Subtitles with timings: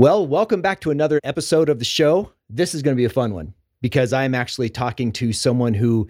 [0.00, 2.32] Well, welcome back to another episode of the show.
[2.48, 3.52] This is going to be a fun one
[3.82, 6.08] because I'm actually talking to someone who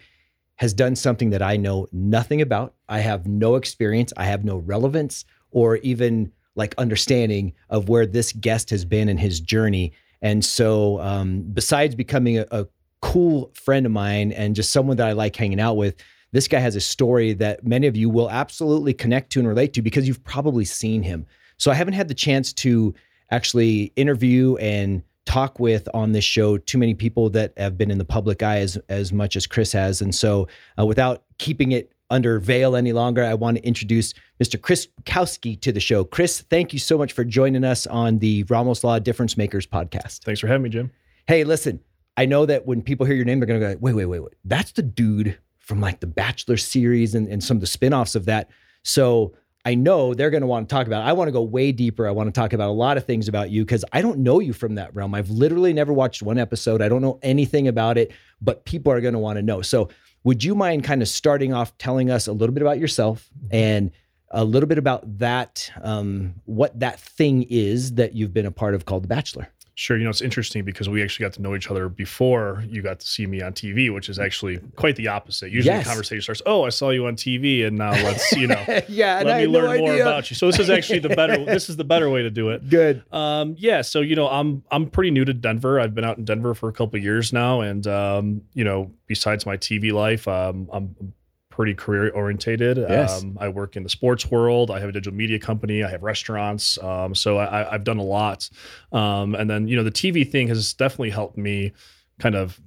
[0.58, 2.74] has done something that I know nothing about.
[2.88, 8.32] I have no experience, I have no relevance or even like understanding of where this
[8.32, 9.92] guest has been in his journey.
[10.22, 12.68] And so, um, besides becoming a, a
[13.02, 15.96] cool friend of mine and just someone that I like hanging out with,
[16.30, 19.72] this guy has a story that many of you will absolutely connect to and relate
[19.72, 21.26] to because you've probably seen him.
[21.56, 22.94] So I haven't had the chance to
[23.30, 27.98] actually interview and talk with on this show too many people that have been in
[27.98, 30.00] the public eye as as much as Chris has.
[30.00, 30.48] And so,
[30.78, 34.60] uh, without keeping it under veil any longer, I want to introduce Mr.
[34.60, 36.04] Chris Bukowski to the show.
[36.04, 40.24] Chris, thank you so much for joining us on the Ramos Law Difference Makers podcast.
[40.24, 40.90] Thanks for having me, Jim.
[41.28, 41.80] Hey, listen,
[42.16, 44.20] I know that when people hear your name, they're going to go, wait, wait, wait,
[44.20, 44.32] wait.
[44.44, 48.24] That's the dude from like the Bachelor series and, and some of the spinoffs of
[48.24, 48.50] that.
[48.82, 49.32] So
[49.64, 51.04] I know they're going to want to talk about.
[51.04, 51.08] It.
[51.08, 52.08] I want to go way deeper.
[52.08, 54.40] I want to talk about a lot of things about you because I don't know
[54.40, 55.14] you from that realm.
[55.14, 56.80] I've literally never watched one episode.
[56.80, 59.60] I don't know anything about it, but people are going to want to know.
[59.62, 59.90] So,
[60.22, 63.90] would you mind kind of starting off telling us a little bit about yourself and
[64.30, 68.74] a little bit about that, um, what that thing is that you've been a part
[68.74, 69.48] of called The Bachelor?
[69.80, 69.96] Sure.
[69.96, 73.00] You know, it's interesting because we actually got to know each other before you got
[73.00, 75.50] to see me on TV, which is actually quite the opposite.
[75.50, 75.84] Usually yes.
[75.84, 79.22] the conversation starts, oh, I saw you on TV and now let's, you know, yeah,
[79.24, 80.02] let me learn no more idea.
[80.02, 80.36] about you.
[80.36, 82.68] So this is actually the better, this is the better way to do it.
[82.68, 83.02] Good.
[83.10, 83.80] Um, yeah.
[83.80, 85.80] So, you know, I'm, I'm pretty new to Denver.
[85.80, 87.62] I've been out in Denver for a couple years now.
[87.62, 91.14] And, um, you know, besides my TV life, um, I'm
[91.60, 92.78] pretty career orientated.
[92.78, 93.22] Yes.
[93.22, 94.70] Um, I work in the sports world.
[94.70, 95.84] I have a digital media company.
[95.84, 96.82] I have restaurants.
[96.82, 98.48] Um, so I, have done a lot.
[98.92, 101.72] Um, and then, you know, the TV thing has definitely helped me
[102.18, 102.58] kind of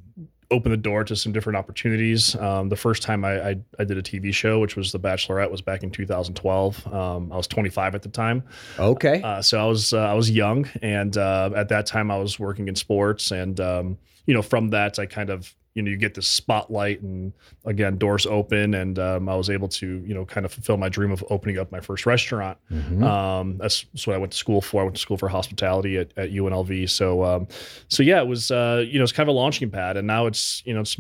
[0.52, 2.36] open the door to some different opportunities.
[2.36, 5.50] Um, the first time I, I, I, did a TV show, which was The Bachelorette,
[5.50, 6.94] was back in 2012.
[6.94, 8.44] Um, I was 25 at the time.
[8.78, 9.24] Okay.
[9.24, 12.38] Uh, so I was uh, I was young, and uh, at that time I was
[12.38, 13.98] working in sports, and um,
[14.28, 17.34] you know from that I kind of you know you get this spotlight and
[17.66, 20.90] again doors open and um, i was able to you know kind of fulfill my
[20.90, 22.58] dream of opening up my first restaurant.
[22.72, 23.04] Mm-hmm.
[23.04, 24.82] um, that's, that's, what i went to school for.
[24.82, 27.48] I went to school for hospitality at, at unlv so um,
[27.88, 30.26] so yeah it was uh, you know it's kind of a launching pad and now
[30.28, 30.98] it's you know it's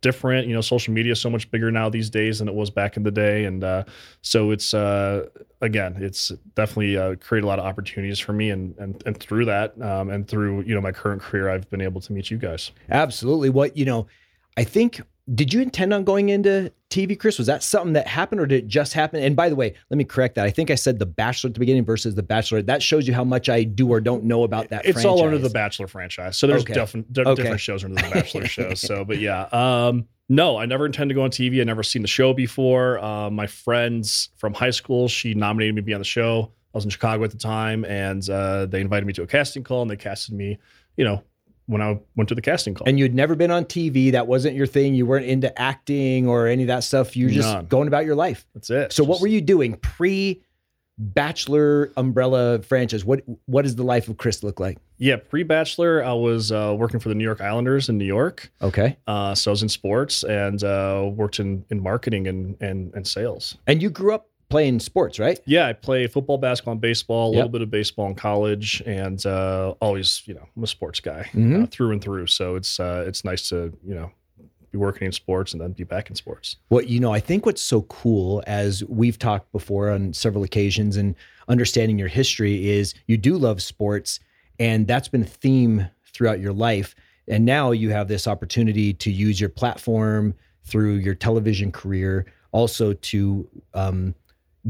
[0.00, 0.46] different.
[0.46, 2.96] You know, social media is so much bigger now these days than it was back
[2.96, 3.84] in the day, and uh,
[4.22, 5.26] so it's uh,
[5.60, 9.44] again, it's definitely uh, created a lot of opportunities for me, and and and through
[9.46, 12.38] that, um, and through you know my current career, I've been able to meet you
[12.38, 12.70] guys.
[12.90, 13.50] Absolutely.
[13.50, 14.06] What you know,
[14.56, 15.00] I think
[15.34, 17.38] did you intend on going into TV, Chris?
[17.38, 19.22] Was that something that happened or did it just happen?
[19.22, 20.44] And by the way, let me correct that.
[20.44, 22.62] I think I said The Bachelor at the beginning versus The Bachelor.
[22.62, 25.04] That shows you how much I do or don't know about that It's franchise.
[25.06, 26.36] all under The Bachelor franchise.
[26.36, 26.74] So there's okay.
[26.74, 27.42] different, d- okay.
[27.42, 28.80] different shows under The Bachelor shows.
[28.80, 29.42] So, but yeah.
[29.52, 31.60] Um, no, I never intend to go on TV.
[31.60, 32.98] I never seen the show before.
[32.98, 36.52] Uh, my friends from high school, she nominated me to be on the show.
[36.72, 39.64] I was in Chicago at the time, and uh, they invited me to a casting
[39.64, 40.58] call, and they casted me,
[40.96, 41.24] you know,
[41.70, 42.88] when I went to the casting call.
[42.88, 44.12] And you'd never been on TV.
[44.12, 44.94] That wasn't your thing.
[44.94, 47.16] You weren't into acting or any of that stuff.
[47.16, 47.66] You were just None.
[47.66, 48.46] going about your life.
[48.54, 48.92] That's it.
[48.92, 50.42] So just, what were you doing pre
[50.98, 53.06] Bachelor umbrella franchise?
[53.06, 54.76] What what does the life of Chris look like?
[54.98, 58.52] Yeah, pre Bachelor, I was uh, working for the New York Islanders in New York.
[58.60, 58.98] Okay.
[59.06, 63.06] Uh, so I was in sports and uh, worked in in marketing and and and
[63.06, 63.56] sales.
[63.66, 65.40] And you grew up playing sports, right?
[65.46, 67.28] Yeah, I play football, basketball, and baseball.
[67.28, 67.36] A yep.
[67.36, 71.30] little bit of baseball in college, and uh, always, you know, I'm a sports guy
[71.32, 71.62] mm-hmm.
[71.62, 72.26] uh, through and through.
[72.26, 74.10] So it's uh, it's nice to you know
[74.70, 76.56] be working in sports and then be back in sports.
[76.68, 80.96] What you know, I think what's so cool, as we've talked before on several occasions,
[80.96, 81.14] and
[81.48, 84.20] understanding your history is you do love sports,
[84.58, 86.94] and that's been a theme throughout your life.
[87.28, 90.34] And now you have this opportunity to use your platform
[90.64, 94.14] through your television career also to um,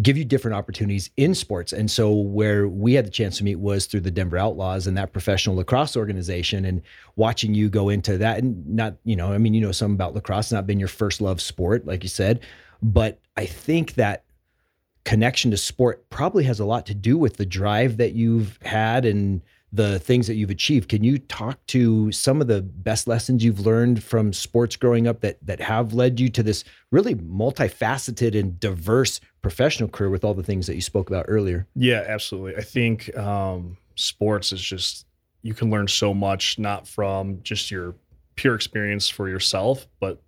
[0.02, 1.72] give you different opportunities in sports.
[1.72, 4.96] And so where we had the chance to meet was through the Denver Outlaws and
[4.96, 6.80] that professional lacrosse organization and
[7.16, 10.14] watching you go into that and not, you know, I mean, you know something about
[10.14, 12.40] lacrosse, not been your first love sport, like you said,
[12.82, 14.24] but I think that
[15.04, 19.04] connection to sport probably has a lot to do with the drive that you've had
[19.04, 20.88] and the things that you've achieved.
[20.88, 25.20] Can you talk to some of the best lessons you've learned from sports growing up
[25.20, 30.34] that that have led you to this really multifaceted and diverse professional career with all
[30.34, 31.66] the things that you spoke about earlier?
[31.76, 32.56] Yeah, absolutely.
[32.56, 35.06] I think um, sports is just
[35.42, 37.94] you can learn so much not from just your
[38.34, 40.20] pure experience for yourself, but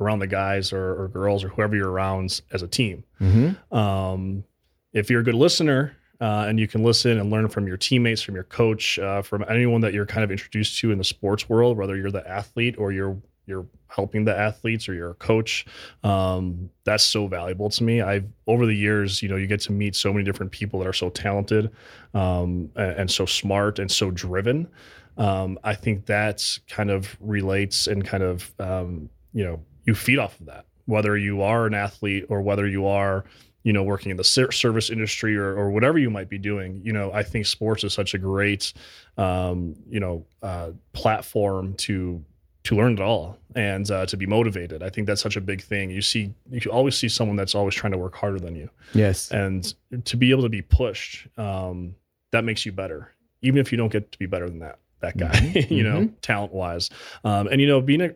[0.00, 3.04] around the guys or, or girls or whoever you're around as a team.
[3.20, 3.74] Mm-hmm.
[3.76, 4.44] Um,
[4.92, 8.22] if you're a good listener uh, and you can listen and learn from your teammates,
[8.22, 11.48] from your coach, uh, from anyone that you're kind of introduced to in the sports
[11.48, 13.16] world, whether you're the athlete or you're
[13.46, 15.66] you're helping the athletes or you're a coach.
[16.02, 18.00] Um, that's so valuable to me.
[18.00, 20.88] I've over the years you know you get to meet so many different people that
[20.88, 21.70] are so talented
[22.14, 24.68] um, and, and, so smart and so driven.
[25.16, 30.18] Um, i think that kind of relates and kind of um, you know you feed
[30.18, 30.66] off of that.
[30.86, 33.24] Whether you are an athlete or whether you are
[33.64, 36.92] you know working in the service industry or, or whatever you might be doing you
[36.92, 38.72] know i think sports is such a great
[39.18, 42.24] um, you know uh, platform to
[42.64, 44.82] to learn it all and uh, to be motivated.
[44.82, 45.90] I think that's such a big thing.
[45.90, 48.70] You see, you always see someone that's always trying to work harder than you.
[48.94, 49.30] Yes.
[49.30, 49.72] And
[50.06, 51.94] to be able to be pushed, um,
[52.32, 53.12] that makes you better,
[53.42, 55.30] even if you don't get to be better than that that guy.
[55.30, 55.74] Mm-hmm.
[55.74, 56.14] you know, mm-hmm.
[56.22, 56.90] talent wise.
[57.22, 58.14] Um, and you know, being a,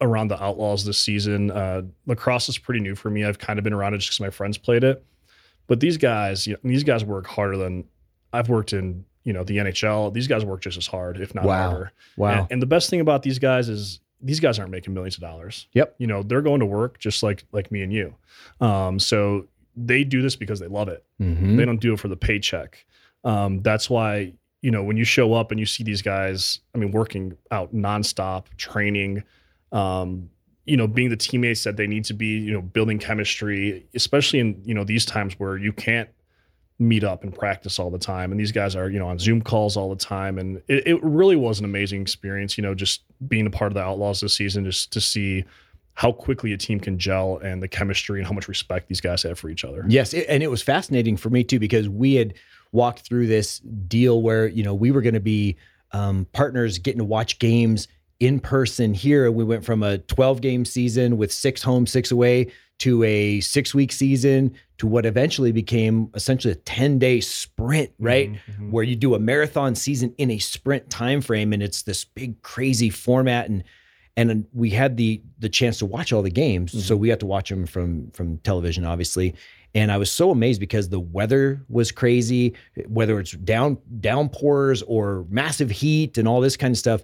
[0.00, 3.24] around the Outlaws this season, uh, lacrosse is pretty new for me.
[3.24, 5.04] I've kind of been around it just because my friends played it.
[5.66, 7.84] But these guys, you know, these guys work harder than
[8.32, 10.14] I've worked in you know the NHL.
[10.14, 11.70] These guys work just as hard, if not wow.
[11.70, 11.92] harder.
[12.16, 12.30] Wow!
[12.30, 15.20] And, and, the best thing about these guys is these guys aren't making millions of
[15.20, 15.66] dollars.
[15.72, 15.96] Yep.
[15.98, 18.14] You know they're going to work just like like me and you.
[18.60, 19.46] Um, so
[19.76, 21.04] they do this because they love it.
[21.20, 21.56] Mm-hmm.
[21.56, 22.86] They don't do it for the paycheck.
[23.24, 24.32] Um, that's why
[24.62, 26.60] you know when you show up and you see these guys.
[26.74, 29.24] I mean, working out nonstop, training.
[29.72, 30.30] Um,
[30.64, 34.40] you know, being the teammates that they need to be, you know, building chemistry, especially
[34.40, 36.08] in, you know, these times where you can't
[36.78, 38.30] meet up and practice all the time.
[38.30, 40.38] And these guys are, you know, on Zoom calls all the time.
[40.38, 43.74] And it, it, really was an amazing experience, you know, just being a part of
[43.74, 45.44] the Outlaws this season, just to see
[45.94, 49.22] how quickly a team can gel and the chemistry and how much respect these guys
[49.22, 49.84] have for each other.
[49.88, 50.12] Yes.
[50.12, 52.34] and it was fascinating for me too, because we had
[52.72, 55.56] walked through this deal where, you know, we were going to be
[55.92, 57.88] um, partners getting to watch games
[58.20, 59.30] in person here.
[59.30, 62.48] We went from a 12 game season with six home, six away
[62.78, 68.30] to a six week season to what eventually became essentially a 10 day sprint right
[68.30, 68.70] mm-hmm, mm-hmm.
[68.70, 72.40] where you do a marathon season in a sprint time frame and it's this big
[72.42, 73.64] crazy format and
[74.18, 76.80] and we had the the chance to watch all the games mm-hmm.
[76.80, 79.34] so we got to watch them from from television obviously
[79.74, 82.54] and i was so amazed because the weather was crazy
[82.88, 87.02] whether it's down downpours or massive heat and all this kind of stuff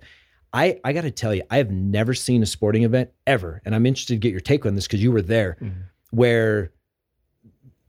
[0.52, 3.74] I, I got to tell you, I have never seen a sporting event ever, and
[3.74, 5.80] I'm interested to get your take on this because you were there, mm-hmm.
[6.10, 6.72] where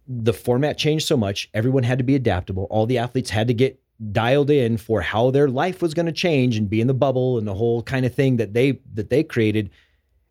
[0.08, 1.50] the format changed so much.
[1.54, 2.68] Everyone had to be adaptable.
[2.70, 3.80] All the athletes had to get
[4.12, 7.38] dialed in for how their life was going to change and be in the bubble
[7.38, 9.70] and the whole kind of thing that they that they created.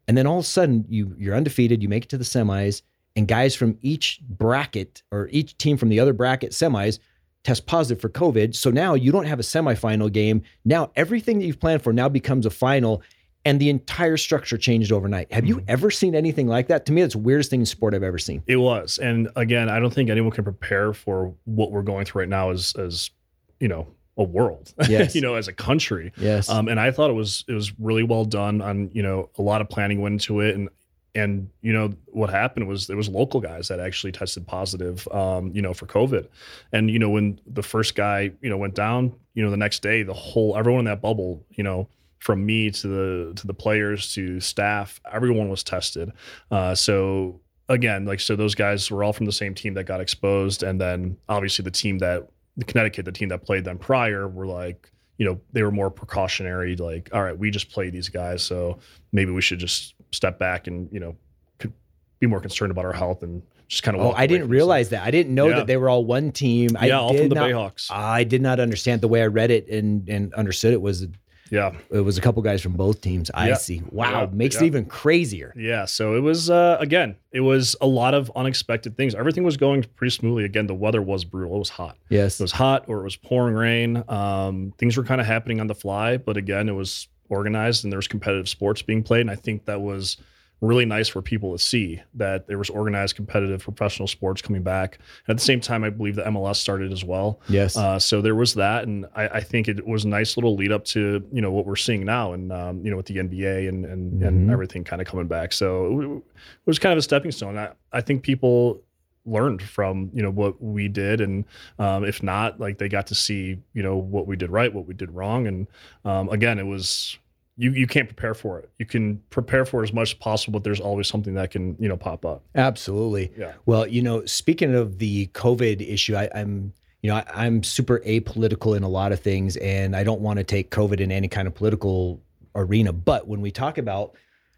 [0.08, 1.82] And then all of a sudden, you you're undefeated.
[1.82, 2.82] You make it to the semis,
[3.17, 6.99] and guys from each bracket or each team from the other bracket semis
[7.44, 8.55] test positive for COVID.
[8.55, 10.43] So now you don't have a semifinal game.
[10.65, 13.03] Now everything that you've planned for now becomes a final
[13.44, 15.33] and the entire structure changed overnight.
[15.33, 15.65] Have you mm-hmm.
[15.69, 16.87] ever seen anything like that?
[16.87, 18.43] To me, that's the weirdest thing in sport I've ever seen.
[18.47, 18.99] It was.
[18.99, 22.50] And again, I don't think anyone can prepare for what we're going through right now
[22.50, 23.11] as as,
[23.59, 25.15] you know, a world, yes.
[25.15, 26.12] you know, as a country.
[26.17, 26.49] Yes.
[26.49, 29.43] Um, and I thought it was it was really well done on, you know, a
[29.43, 30.55] lot of planning went into it.
[30.55, 30.69] And
[31.14, 35.50] and you know what happened was there was local guys that actually tested positive um,
[35.55, 36.29] you know for covid.
[36.73, 39.82] And you know when the first guy you know went down you know the next
[39.82, 41.88] day the whole everyone in that bubble you know
[42.19, 46.12] from me to the to the players to staff everyone was tested.
[46.50, 50.00] Uh, so again like so those guys were all from the same team that got
[50.00, 50.62] exposed.
[50.62, 54.47] And then obviously the team that the connecticut the team that played them prior were
[54.47, 58.43] like you know they were more precautionary like all right we just play these guys
[58.43, 58.79] so
[59.12, 61.17] maybe we should just step back and you know
[61.59, 61.73] could
[62.20, 63.43] be more concerned about our health and
[63.73, 64.05] just kind of.
[64.05, 65.03] Oh, I didn't realize that.
[65.03, 65.56] I didn't know yeah.
[65.56, 66.70] that they were all one team.
[66.75, 67.91] Yeah, I all from the not, Bayhawks.
[67.91, 71.06] I did not understand the way I read it and and understood it was.
[71.51, 73.31] Yeah, it was a couple guys from both teams.
[73.34, 73.55] I yeah.
[73.55, 73.82] see.
[73.91, 75.53] Wow, makes it even crazier.
[75.55, 79.15] Yeah, so it was uh, again, it was a lot of unexpected things.
[79.15, 80.44] Everything was going pretty smoothly.
[80.44, 81.56] Again, the weather was brutal.
[81.56, 81.98] It was hot.
[82.08, 84.03] Yes, it was hot, or it was pouring rain.
[84.08, 87.93] Um, things were kind of happening on the fly, but again, it was organized and
[87.93, 90.19] there was competitive sports being played, and I think that was
[90.62, 94.96] really nice for people to see that there was organized competitive professional sports coming back.
[95.27, 97.41] And at the same time, I believe the MLS started as well.
[97.48, 97.77] Yes.
[97.77, 100.70] Uh, so there was that, and I, I, think it was a nice little lead
[100.70, 103.69] up to you know what we're seeing now, and um, you know with the NBA
[103.69, 104.24] and and, mm-hmm.
[104.24, 105.53] and everything kind of coming back.
[105.53, 106.22] So it,
[106.65, 107.58] was kind of a stepping stone.
[107.58, 108.82] I, I think people
[109.24, 111.44] learned from you know what we did and
[111.79, 114.84] um, if not like they got to see you know what we did right what
[114.84, 115.69] we did wrong and
[116.05, 117.19] um, again it was
[117.56, 118.71] you you can't prepare for it.
[118.79, 121.77] You can prepare for it as much as possible, but there's always something that can
[121.79, 122.43] you know pop up.
[122.55, 123.32] Absolutely.
[123.37, 123.53] Yeah.
[123.67, 128.01] Well, you know, speaking of the COVID issue, I, am you know I, am super
[128.01, 131.29] apolitical in a lot of things, and I don't want to take COVID in any
[131.29, 132.21] kind of political
[132.55, 132.93] arena.
[132.93, 134.15] But when we talk about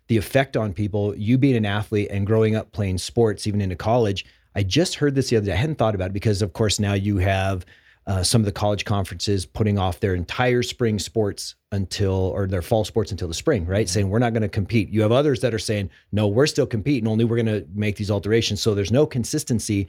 [0.07, 3.77] the effect on people, you being an athlete and growing up playing sports, even into
[3.77, 4.25] college,
[4.55, 5.53] I just heard this the other day.
[5.53, 7.67] I hadn't thought about it because, of course, now you have
[8.07, 12.61] uh, some of the college conferences putting off their entire spring sports until or their
[12.63, 13.89] fall sports until the spring, right?
[13.89, 14.91] Saying we're not going to compete.
[14.91, 17.09] You have others that are saying no, we're still competing.
[17.09, 18.61] Only we're going to make these alterations.
[18.61, 19.89] So there's no consistency.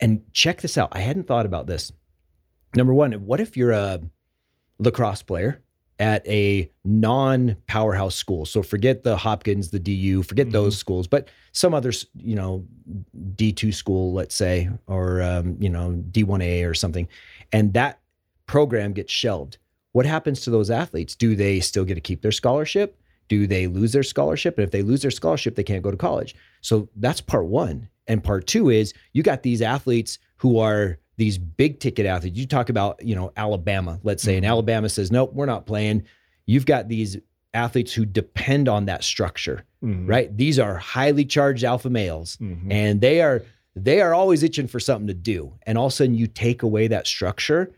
[0.00, 0.88] And check this out.
[0.92, 1.92] I hadn't thought about this.
[2.74, 4.00] Number one, what if you're a
[4.78, 5.60] lacrosse player
[5.98, 8.46] at a non powerhouse school?
[8.46, 10.52] So forget the Hopkins, the DU, forget Mhm.
[10.52, 12.64] those schools, but some other, you know,
[13.36, 17.06] D2 school, let's say, or, um, you know, D1A or something.
[17.52, 18.00] And that
[18.46, 19.58] program gets shelved.
[19.92, 21.14] What happens to those athletes?
[21.16, 22.96] Do they still get to keep their scholarship?
[23.28, 24.56] Do they lose their scholarship?
[24.58, 26.34] And if they lose their scholarship, they can't go to college.
[26.60, 27.88] So that's part one.
[28.06, 32.38] And part two is you got these athletes who are these big ticket athletes.
[32.38, 34.48] You talk about, you know, Alabama, let's say, and Mhm.
[34.48, 36.04] Alabama says, nope, we're not playing.
[36.46, 37.18] You've got these
[37.52, 40.08] athletes who depend on that structure, Mhm.
[40.08, 40.34] right?
[40.36, 42.72] These are highly charged alpha males Mhm.
[42.72, 43.42] and they are
[43.84, 45.52] they are always itching for something to do.
[45.66, 47.72] And all of a sudden you take away that structure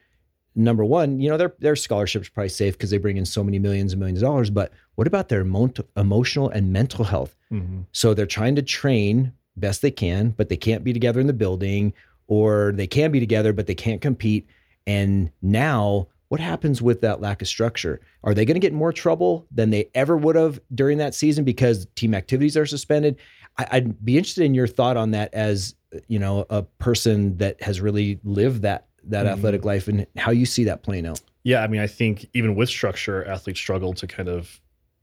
[0.54, 3.59] number one you know their their scholarships probably safe because they bring in so many
[3.59, 7.35] millions and millions of dollars but what about their emo- emotional and mental health?
[7.50, 7.87] Mhm.
[7.92, 11.32] so they're trying to train best they can but they can't be together in the
[11.32, 11.94] building
[12.26, 14.47] or they can be together but they can't compete.
[14.87, 18.00] And now what happens with that lack of structure?
[18.25, 21.44] Are they going to get more trouble than they ever would have during that season
[21.44, 23.16] because team activities are suspended?
[23.59, 25.75] I, i'd be interested in your thought on that as
[26.08, 29.30] you know a person that has really lived that that Mhm.
[29.32, 32.54] athletic life and how you see that playing out Yeah, I mean, I think even
[32.54, 34.61] with structure, athletes struggle to kind of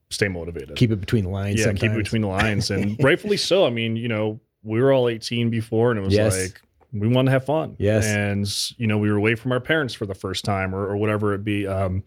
[0.09, 0.75] stay motivated.
[0.77, 3.65] keep it between the lines yeah, keep it between the lines, and rightfully so.
[3.65, 6.37] I mean, you know, we were all 18 before, and it was Yes.
[6.41, 6.61] like
[6.93, 7.75] we wanted to have fun.
[7.77, 8.05] Yes.
[8.07, 8.47] and
[8.79, 11.33] you know, we were away from our parents for the first time, or, or whatever
[11.33, 11.67] it be.
[11.67, 12.03] Um,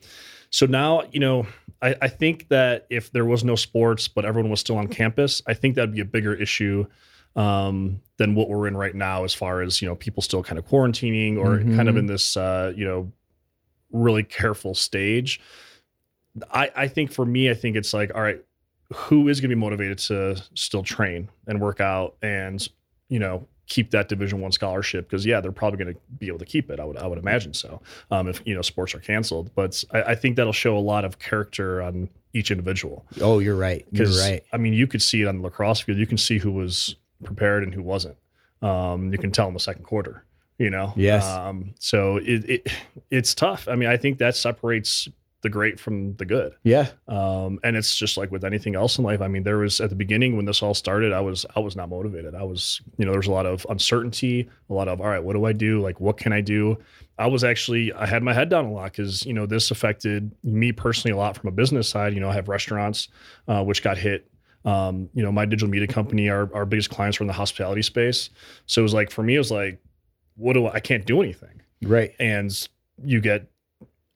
[0.50, 1.46] so now, you know,
[1.82, 5.40] I, I think that if there was no sports, but everyone was still on campus,
[5.46, 6.86] I think that'd be a bigger issue
[7.36, 10.58] um, than what we're in right now, as far as you know, people still kind
[10.58, 13.10] of quarantining or kind of in this, uh, you know,
[13.90, 15.40] really careful stage.
[16.50, 18.42] I, I think for me, I think it's like, all right,
[18.94, 22.66] who is going to be motivated to still train and work out and,
[23.08, 25.08] you know, keep that division one scholarship?
[25.08, 26.80] Because yeah, they're probably going to be able to keep it.
[26.80, 27.80] I would, I would imagine so.
[28.10, 31.04] Um, if, you know, sports are canceled, but I, I think that'll show a lot
[31.04, 33.04] of character on each individual.
[33.20, 35.98] oh you're right you're right I mean, you could see it on the lacrosse field.
[35.98, 38.17] You can see who was prepared and who wasn't.
[38.61, 40.25] Um, you can tell in the second quarter.
[40.59, 40.93] You know.
[40.97, 41.26] Yes.
[41.26, 42.69] Um, so it, it
[43.11, 43.67] it's tough.
[43.69, 45.09] I mean, I think that separates
[45.43, 46.55] the great from the good.
[46.62, 49.21] yeah Um, and it's just like with anything else in life.
[49.21, 51.75] I mean, there was at the beginning when this all started, I was I was
[51.76, 52.35] not motivated.
[52.35, 55.23] I was, you know, there was a lot of uncertainty, a lot of all right,
[55.23, 55.81] what do I do?
[55.81, 56.79] Like, what can I do?
[57.19, 60.31] I was actually I had my head down a lot because you know this affected
[60.45, 62.14] me personally a lot from a business side.
[62.14, 63.09] You know, I have restaurants
[63.49, 64.29] uh, which got hit.
[64.64, 67.83] Um, you know, my digital media company, our our biggest clients were in the hospitality
[67.83, 68.31] space.
[68.66, 69.83] So it was like for me, it was like,
[70.37, 71.62] what do I, I can't do anything.
[71.83, 72.14] Right.
[72.21, 72.69] And
[73.04, 73.49] you get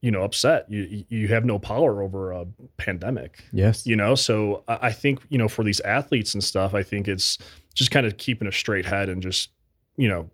[0.03, 0.71] you know upset.
[0.71, 3.43] You you have no power over a pandemic.
[3.53, 3.87] Yes.
[3.87, 7.09] You know so i I think you know for these athletes and stuff i think
[7.09, 7.38] it's
[7.75, 9.50] just kind of keeping a straight head and just
[9.97, 10.31] you know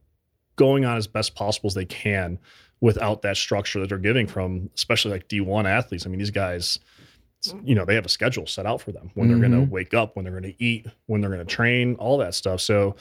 [0.57, 2.39] going on as best possible as they can
[2.81, 6.05] without that structure that they're giving from especially like d1 athletes.
[6.07, 6.79] I mean these guys
[7.65, 9.95] you know they have a schedule set out for them when they're going to wake
[9.95, 12.61] up when they're going to eat when they're going to train all that stuff.
[12.61, 12.95] So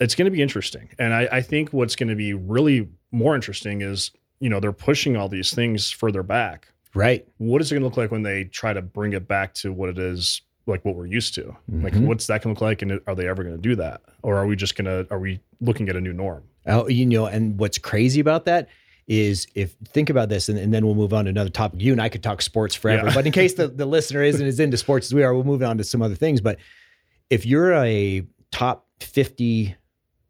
[0.00, 0.88] it's going to be interesting.
[0.98, 4.10] And I, I think what's going to be really more interesting is
[4.40, 6.68] you know they're pushing all these things further back.
[6.94, 7.26] Right.
[7.38, 9.72] What is it going to look like when they try to bring it back to
[9.72, 11.56] what it is like what we're used to?
[11.68, 12.02] Like Mhm.
[12.06, 14.02] what's that going to look like and are they ever going to do that?
[14.22, 16.42] Or are we just going to are we looking at a new norm?
[16.66, 18.68] Oh, you know, and what's crazy about that
[19.10, 21.82] is if think about this, and, and then we'll move on to another topic.
[21.82, 23.14] You and I could talk sports forever, Yeah.
[23.14, 25.64] but in case the, the listener isn't as into sports as we are, we'll move
[25.64, 26.40] on to some other things.
[26.40, 26.58] But
[27.28, 29.74] if you're a top 50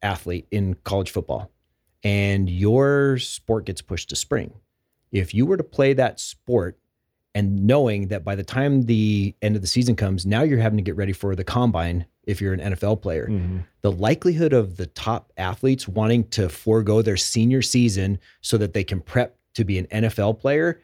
[0.03, 1.51] athlete in college football
[2.03, 4.55] and your sport gets pushed to spring,
[5.13, 6.79] if you were to play that sport
[7.35, 10.79] and knowing that by the time the end of the season comes, now you're having
[10.79, 13.29] to get ready for the combine if you're an NFL player
[13.83, 18.85] the likelihood of the top athletes wanting to forego their senior season so that they
[18.85, 20.81] can prep to be an NFL player,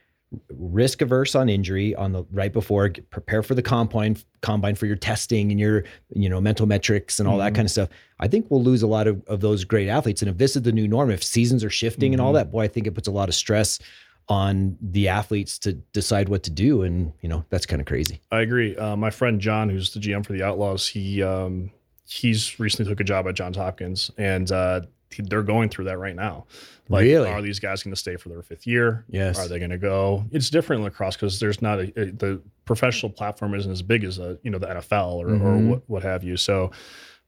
[0.50, 4.96] risk averse on injury on the right before, prepare for the combine, combine for your
[4.96, 5.84] testing and your
[6.14, 7.56] you know mental metrics and all that Mhm.
[7.56, 7.88] kind of stuff.
[8.18, 10.22] I think we'll lose a lot of, of those great athletes.
[10.22, 12.36] And if this is the new norm, if seasons are shifting and all Mhm.
[12.36, 13.78] that, boy, I think it puts a lot of stress
[14.28, 16.82] on the athletes to decide what to do.
[16.82, 18.20] And you know that's kind of crazy.
[18.30, 18.76] I agree.
[18.76, 21.70] Uh, my friend John, who's the GM for the Outlaws, he um,
[22.08, 24.80] he's recently took a job at Johns Hopkins, and uh,
[25.18, 26.46] they're going through that right now.
[26.88, 27.28] Like, Really?
[27.28, 29.04] are these guys going to stay for their fifth year?
[29.08, 29.38] Yes.
[29.40, 30.24] Are they going to go?
[30.30, 34.04] It's different in lacrosse because there's not a, a- the professional platform isn't as big
[34.04, 35.68] as a you know the NFL or, or Mhm.
[35.68, 36.36] what what have you.
[36.36, 36.70] So,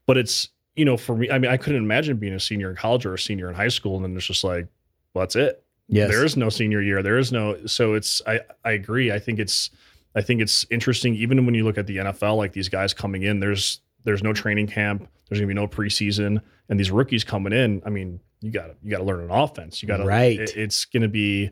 [0.07, 2.77] but it's you know for me, I mean, I couldn't imagine being a senior in
[2.77, 4.67] college or a senior in high school, and then it's just like,
[5.15, 5.65] well, that's it.
[5.89, 6.11] Yes.
[6.11, 7.03] There is no senior year.
[7.03, 9.11] There is no so it's I I agree.
[9.11, 9.71] I think it's
[10.15, 13.23] I think it's interesting even when you look at the NFL like these guys coming
[13.23, 17.25] in there's there's no training camp, there's going to be no preseason and these rookies
[17.25, 19.83] coming in, I mean, you got to you got to learn an offense.
[19.83, 20.39] You got to Right.
[20.39, 21.51] it- it's going to be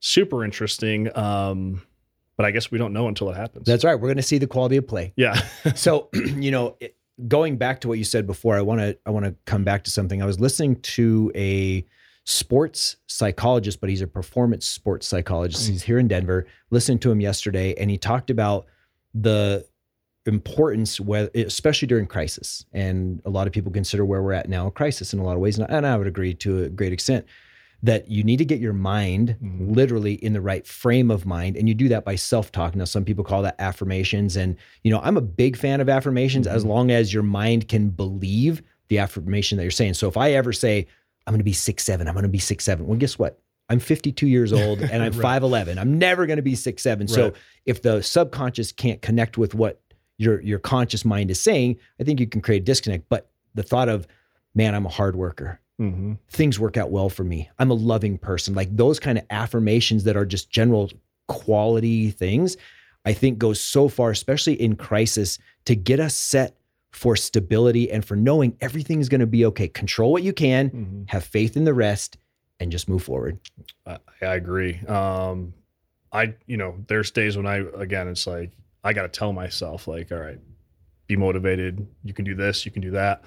[0.00, 1.82] super interesting um
[2.36, 3.66] but I guess we don't know until it happens.
[3.66, 3.96] That's right.
[3.96, 5.12] We're going to see the quality of play.
[5.16, 5.40] yeah.
[5.74, 6.94] so you know it,
[7.26, 9.82] going back to what you said before i want to i want to come back
[9.82, 11.84] to something i was listening to a
[12.30, 17.22] sports psychologist but he's a performance sports psychologist he's here in denver listening to him
[17.22, 18.66] yesterday and he talked about
[19.14, 19.66] the
[20.26, 21.00] importance
[21.34, 25.14] especially during crisis and a lot of people consider where we're at now a crisis
[25.14, 27.24] in a lot of ways and I- would agree to a great extent
[27.82, 29.74] that you need to get your mind Mhm.
[29.74, 33.06] literally in the right frame of mind and you do that by self-talk now some
[33.06, 34.54] people call that affirmations and
[34.84, 36.68] you know i'm a big fan of affirmations as Mhm.
[36.68, 40.52] long as your mind can believe the affirmation that you're saying so if i ever
[40.52, 40.86] say
[41.28, 42.86] i'm going to be six seven i'm going to be six seven.
[42.86, 43.38] Well guess what?
[43.68, 45.42] I'm 52 years old and i'm Right.
[45.42, 47.06] 5'11 i'm never going to be six seven.
[47.06, 47.34] So
[47.66, 49.80] if the subconscious can't connect with what
[50.16, 53.08] your your conscious mind is saying i think you can create a disconnect.
[53.08, 54.06] But the thought of
[54.54, 55.60] man i'm a hard worker.
[55.78, 57.48] Hmm things work out well for me.
[57.60, 58.54] I'm a loving person.
[58.54, 60.90] Like those kind of affirmations that are just general
[61.28, 62.56] quality things,
[63.04, 66.56] I think goes so far, especially in crisis, to get us set
[66.90, 69.68] for stability and for knowing everything's going to be okay.
[69.68, 72.18] Control what you can, hmm have faith in the rest,
[72.60, 73.38] and just move forward.
[73.86, 74.80] I, I agree.
[74.86, 75.54] Um,
[76.12, 78.52] I, you know, there's days when I, again, it's like,
[78.84, 80.38] I got to tell myself, like, all right,
[81.06, 81.86] be motivated.
[82.04, 83.22] You can do this, you can do that.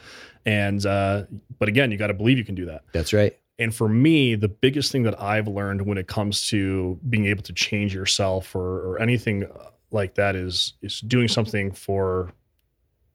[0.46, 1.24] And, uh,
[1.60, 2.84] but again, you got to believe you can do that.
[2.91, 3.38] That's right.
[3.60, 7.44] And for me, the biggest thing that I've learned when it comes to being able
[7.44, 9.48] to change yourself or, or anything
[9.91, 12.32] like that is, is doing something for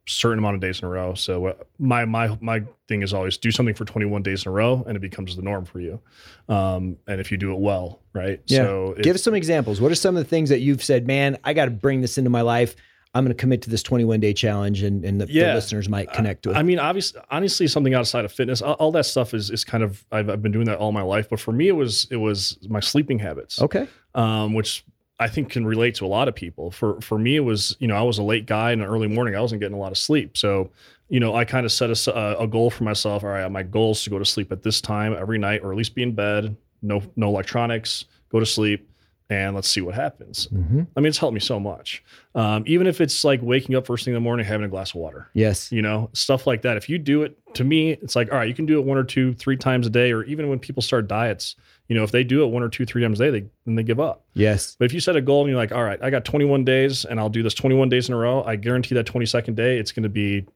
[0.06, 1.14] certain amount of days in a row.
[1.14, 4.52] So uh, my my my thing is always do something for 21 days in a
[4.52, 6.00] row, and it becomes the norm for you.
[6.48, 8.40] Um, and if you do it well, right?
[8.46, 8.58] Yeah.
[8.58, 9.80] So Give us some examples.
[9.80, 12.18] What are some of the things that you've said, man, I got to bring this
[12.18, 12.76] into my life?
[13.14, 16.12] I'm going to commit to this 21 day challenge, and, and the, the listeners might
[16.12, 16.56] connect to it.
[16.56, 19.82] I mean, obviously, honestly, something outside of fitness, all, all that stuff is is kind
[19.82, 21.30] of I've, I've been doing that all my life.
[21.30, 23.60] But for me, it was it was my sleeping habits.
[23.60, 23.88] okay.
[24.14, 24.84] um, which
[25.18, 26.70] I think can relate to a lot of people.
[26.70, 29.08] For for me, it was you know I was a late guy in the early
[29.08, 29.34] morning.
[29.34, 30.70] I wasn't getting a lot of sleep, so
[31.08, 33.24] you know I kind of set a, a goal for myself.
[33.24, 35.72] All right, my goal is to go to sleep at this time every night, or
[35.72, 36.56] at least be in bed.
[36.82, 38.04] No no electronics.
[38.30, 38.90] Go to sleep,
[39.30, 40.46] and let's see what happens.
[40.46, 42.02] hmm I mean, it's helped me so much.
[42.34, 44.90] Um, even if it's like waking up first thing in the morning, having a glass
[44.90, 45.72] of water Yes.
[45.72, 48.48] you know stuff like that if you do it to me it's like all right
[48.48, 50.82] you can do it one or two three times a day or even when people
[50.82, 51.56] start diets
[51.88, 53.74] you know if they do it one or two three times a day they then
[53.76, 54.76] they give up Yes.
[54.78, 57.04] but if you set a goal and you're like all right i got 21 days
[57.04, 59.92] and i'll do this 21 days in a row i guarantee that 22nd day it's
[59.92, 60.46] going to be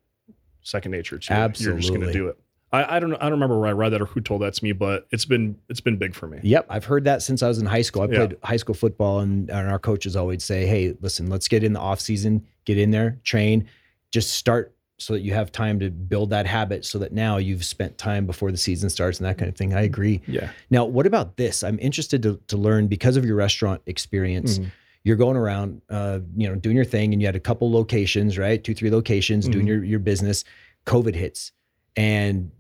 [0.62, 1.40] second nature to you.
[1.40, 2.38] you're just going to do it
[2.72, 4.64] I, I don't i don't remember where i read that or who told that to
[4.64, 7.48] me but it's been it's been big for me Yep, I've heard that since I
[7.48, 8.02] was in high school.
[8.02, 8.16] I Yeah.
[8.26, 11.72] played high school football, and, and our coaches always say, "Hey, listen, let's get in
[11.72, 13.68] the off season, get in there, train,
[14.12, 17.64] just start so that you have time to build that habit, so that now you've
[17.64, 20.20] spent time before the season starts and that kind of thing." I agree.
[20.26, 21.62] yeah Now, what about this?
[21.64, 24.58] I'm interested to to learn because of your restaurant experience.
[24.58, 24.70] Mhm.
[25.02, 28.36] You're going around, uh, you know, doing your thing, and you had a couple locations,
[28.36, 28.62] right?
[28.62, 29.68] Two, three locations, doing Mhm.
[29.68, 30.44] your your business.
[30.86, 31.52] COVID hits,
[31.96, 32.50] and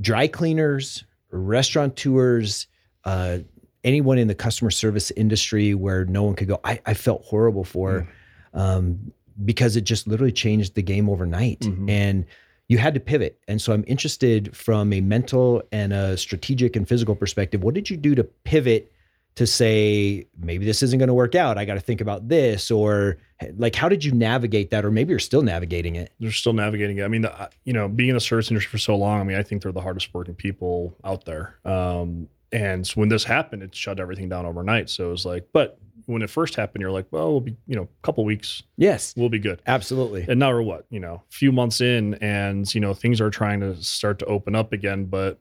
[0.00, 2.66] dry cleaners, restaurateurs,
[3.04, 3.38] uh,
[3.84, 6.60] anyone in the customer service industry where no one could go.
[6.64, 8.08] I, I felt horrible for,
[8.54, 9.12] um,
[9.44, 11.90] because it just literally changed the game overnight, Mhm.
[11.90, 12.24] and
[12.68, 13.38] you had to pivot.
[13.48, 17.62] And so I'm interested from a mental and a strategic and physical perspective.
[17.62, 18.92] What did you do to pivot?
[19.36, 22.72] To say maybe this isn't going to work out, I got to think about this,
[22.72, 23.18] or
[23.56, 26.10] like how did you navigate that, or maybe you're still navigating it.
[26.18, 27.04] they're still navigating it.
[27.04, 29.36] I mean, the, you know, being in the service industry for so long, I mean,
[29.36, 31.54] I think they're the hardest working people out there.
[31.64, 34.88] Um, and so when this happened, it shut everything down overnight.
[34.90, 37.76] So it was like, but when it first happened, you're like, well, we'll be, you
[37.76, 39.60] know, a couple weeks, Yes, we'll be good.
[39.66, 40.24] absolutely.
[40.28, 43.30] And now we're what, you know, a few months in, and you know, things are
[43.30, 45.38] trying to start to open up again, but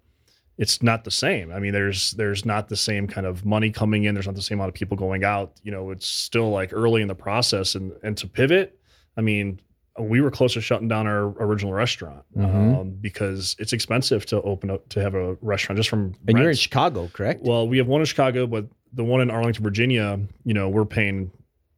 [0.58, 1.52] it's not the same.
[1.54, 4.16] I mean, there's there's not the same kind of money coming in.
[4.16, 5.54] There's not the same amount of people going out.
[5.64, 8.78] You know, it's still like early in the process, and and to pivot,
[9.16, 9.62] I mean,
[10.00, 12.80] we were close to shutting down our original restaurant Mhm.
[12.82, 16.14] um, because it's expensive to open up to have a restaurant just from.
[16.28, 16.56] And you're in.
[16.56, 17.42] Chicago, correct?
[17.44, 20.86] Well, we have one in Chicago, but the one in Arlington, Virginia, you know, we're
[20.86, 21.32] paying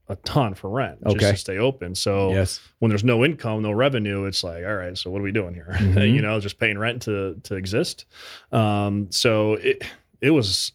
[0.09, 1.31] a ton for rent just Okay.
[1.31, 1.93] to stay open.
[1.93, 2.59] So yes.
[2.79, 5.53] when there's no income, no revenue, it's like, all right, so what are we doing
[5.53, 5.67] here?
[5.79, 6.13] Mhm.
[6.13, 8.05] you know, just paying rent to to exist.
[8.51, 9.83] Um, so it
[10.21, 10.71] it was,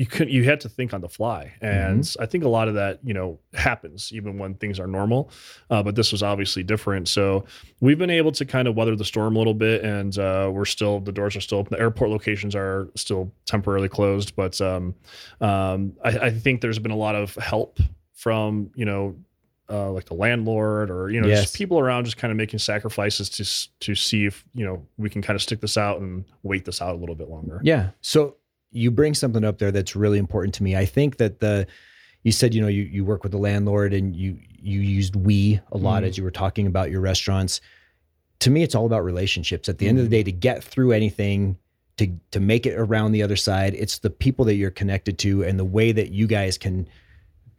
[0.00, 1.52] you couldn't you had to think on the fly.
[1.60, 5.30] And i think a lot of that you know happens even when things are normal.
[5.68, 7.06] Uh, but this was obviously different.
[7.06, 7.44] So
[7.80, 10.64] we've been able to kind of weather the storm a little bit and uh, we're
[10.64, 11.76] still the doors are still open.
[11.76, 14.34] The airport locations are still temporarily closed.
[14.36, 14.94] But um,
[15.42, 17.78] um, I, I think there's been a lot of help
[18.14, 19.16] from you know
[19.68, 21.42] uh, like the landlord or you know Yes.
[21.42, 23.44] just people around just kind of making sacrifices to
[23.86, 26.80] to see if you know we can kind of stick this out and wait this
[26.80, 27.60] out a little bit longer.
[27.62, 27.90] Yeah.
[28.00, 28.36] So
[28.72, 30.76] you bring something up there that's really important to me.
[30.76, 31.66] I think that the
[32.22, 35.60] you said you know you you work with the landlord and you you used we
[35.72, 36.06] a lot Mhm.
[36.08, 37.60] as you were talking about your restaurants.
[38.40, 39.68] To me, it's all about relationships.
[39.68, 40.18] At the end of the Mhm.
[40.18, 41.56] day, to get through anything,
[41.96, 45.42] to to make it around the other side, it's the people that you're connected to
[45.44, 46.86] and the way that you guys can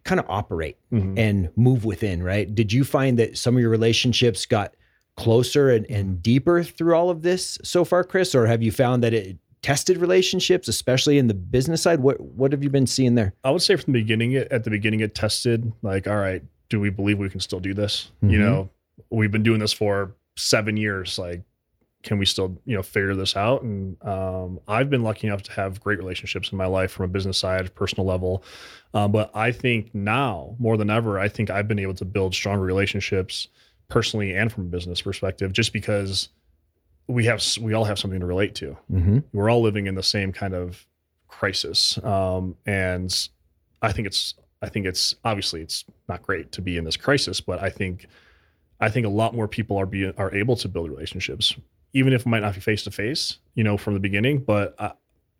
[0.04, 1.18] kind of operate Mhm.
[1.18, 2.24] and move within.
[2.24, 2.54] Right?
[2.54, 4.76] Did you find that some of your relationships got
[5.18, 8.34] closer and, and deeper through all of this so far, Chris?
[8.34, 12.00] Or have you found that it tested relationships, especially in the business side?
[12.00, 13.34] What what have you been seeing there?
[13.44, 16.44] I would say from the beginning, it at the beginning, it tested like, all right,
[16.70, 18.12] do we believe we can still do this?
[18.24, 18.32] Mhm.
[18.32, 18.70] You know,
[19.10, 21.20] we've been doing this for seven years.
[21.20, 21.44] Like,
[22.04, 23.62] can we still, you know, figure this out?
[23.62, 27.08] And um, I've been lucky enough to have great relationships in my life from a
[27.08, 28.44] business side, personal level.
[28.94, 32.34] Um, but I think now more than ever, I think I've been able to build
[32.34, 33.48] stronger relationships
[33.88, 36.30] personally and from a business perspective, just because
[37.12, 39.20] we have we all have something to relate to Mm-hmm.
[39.34, 40.86] we're all living in the same kind of
[41.28, 43.30] crisis um, and
[43.82, 47.42] i think it's i think it's obviously it's not great to be in this crisis
[47.42, 48.06] but i think
[48.80, 51.56] i think a lot more people are being are able to build relationships
[51.94, 54.76] even if it might not be face to face you know from the beginning but
[54.80, 54.92] I,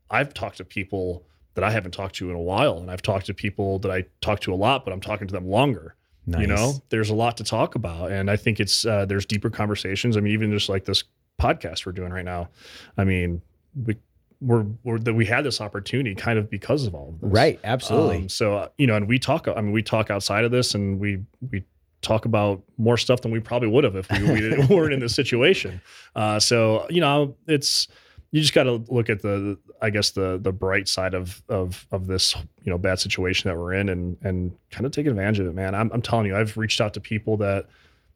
[0.10, 1.24] i've talked to people
[1.56, 4.06] that i haven't talked to in a while and i've talked to people that i
[4.22, 6.42] talk to a lot but i'm talking to them longer Nice.
[6.42, 9.50] you know there's a lot to talk about and i think it's uh, there's deeper
[9.50, 11.04] conversations i mean even just like this
[11.40, 12.50] podcast we're doing right now
[12.98, 13.42] i mean
[13.86, 13.96] we
[14.42, 17.60] we're, we're that we had this opportunity kind of because of all of this right?
[17.64, 18.18] Absolutely.
[18.18, 20.74] um, so uh, you know and we talk i mean we talk outside of this
[20.76, 21.64] and we we
[22.02, 25.00] talk about more stuff than we probably would have if we, we didn't- weren't in
[25.00, 25.80] this situation
[26.16, 27.88] uh, so you know it's
[28.32, 31.86] you just got to look at the i guess the the bright side of of
[31.92, 35.40] of this you know bad situation that we're in and and kind of take advantage
[35.40, 37.68] of it man i'm, I'm telling you i've reached out to people that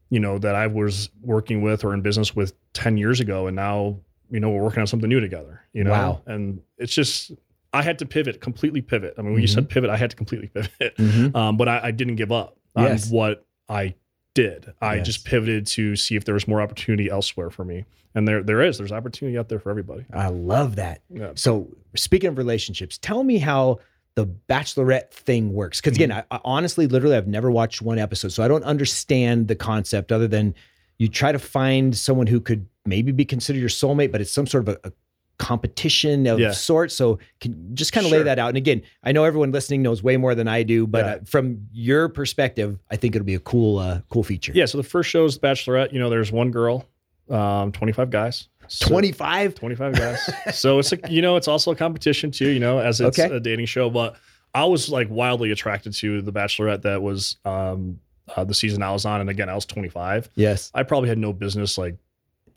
[0.10, 3.56] you know that i was working with or in business with 10 years ago and
[3.56, 3.98] now
[4.32, 6.22] you know we're working on something new together you know Wow.
[6.26, 7.32] and it's just
[7.74, 10.16] i had to pivot completely pivot i mean when you said pivot i had to
[10.16, 11.36] completely pivot Mhm.
[11.36, 13.10] um, but I, I didn't give up on Yes.
[13.10, 13.96] what I
[14.36, 14.74] did.
[14.82, 15.06] I Yes.
[15.06, 18.62] just pivoted to see if there was more opportunity elsewhere for me, and there there
[18.62, 18.78] is.
[18.78, 20.04] There's opportunity out there for everybody.
[20.14, 21.02] I love that.
[21.10, 21.32] Yeah.
[21.36, 23.80] So speaking of relationships, tell me how
[24.16, 25.82] the bachelorette thing works.
[25.82, 29.48] Because again, I, I honestly, literally, I've never watched one episode, so I don't understand
[29.48, 30.56] the concept other than
[30.98, 34.48] you try to find someone who could maybe be considered your soulmate, but it's some
[34.48, 34.92] sort of a, a
[35.38, 36.52] competition of Yeah.
[36.52, 36.94] sorts.
[36.96, 38.48] So can just kind of lay that out.
[38.50, 41.12] And again, I know everyone listening knows way more than I do, but Yeah.
[41.16, 44.54] uh, from your perspective, I think it'll be a cool, uh, cool feature.
[44.56, 44.66] Yeah.
[44.66, 45.92] So the first show is The Bachelorette.
[45.92, 46.86] You know, there's one girl,
[47.30, 48.48] um, 25 guys.
[48.68, 49.56] So- 25.
[49.56, 50.30] 25 guys.
[50.58, 53.34] so it's a, you know, it's also a competition too, you know, as it's Okay.
[53.36, 53.90] a dating show.
[53.90, 54.16] But
[54.54, 58.00] I was like wildly attracted to the Bachelorette that was um,
[58.36, 59.22] uh, the season I was on.
[59.22, 60.30] And again, I was 25.
[60.36, 60.72] Yes.
[60.74, 61.96] I probably had no business like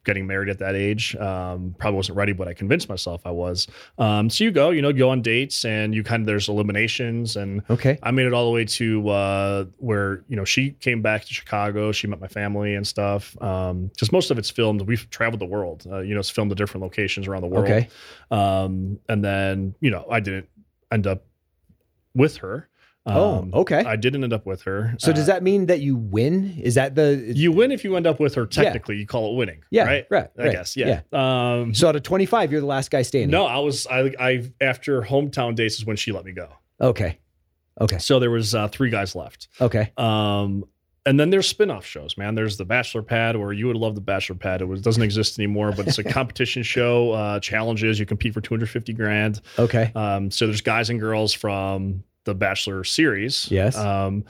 [0.09, 1.15] getting married at that age.
[1.17, 3.69] Um, probably wasn't ready, but I convinced myself I was.
[3.99, 7.37] Um, so you go, you know, go on dates and you kind of, there's eliminations
[7.37, 7.99] and Okay.
[8.03, 11.35] I made it all the way to uh, where you know she came back to
[11.35, 11.93] Chicago.
[11.93, 13.35] She met my family and stuff.
[13.39, 14.81] Because most of it's filmed.
[14.83, 15.87] We've traveled the world.
[15.91, 17.67] Uh, you know, it's filmed at different locations around the world.
[17.67, 17.89] Okay.
[18.31, 20.49] Um, and then you know, I didn't
[20.91, 21.25] end up
[22.15, 22.68] with her.
[23.09, 23.79] Um, oh, okay.
[23.85, 24.95] I didn't end up with her.
[24.99, 26.59] so does Uh, that mean that you win?
[26.63, 28.47] Is that the you win if you end up with her?
[28.47, 29.63] Technically, you call it winning.
[29.71, 30.07] Yeah, Right.
[30.11, 30.77] right, I right, guess.
[30.77, 31.01] Yeah.
[31.13, 33.31] Um, So out of 25, you're the last guy standing.
[33.31, 33.87] no, I was.
[33.87, 34.13] I.
[34.21, 36.49] I after hometown days is when she let me go.
[36.81, 37.19] Okay.
[37.81, 37.99] Okay.
[37.99, 39.49] So there was uh, three guys left.
[39.61, 39.93] Okay.
[39.97, 40.65] Um,
[41.07, 42.35] and then there's spin-off shows, man.
[42.35, 44.61] There's the Bachelor Pad, or you would love the Bachelor Pad.
[44.61, 47.13] It was, doesn't exist anymore, but it's a competition show.
[47.13, 47.99] Uh, challenges.
[47.99, 49.41] You compete for 250 grand.
[49.59, 49.91] Okay.
[49.95, 53.51] Um, so there's guys and girls from the Bachelor series.
[53.51, 53.77] Yes.
[53.77, 54.25] Um,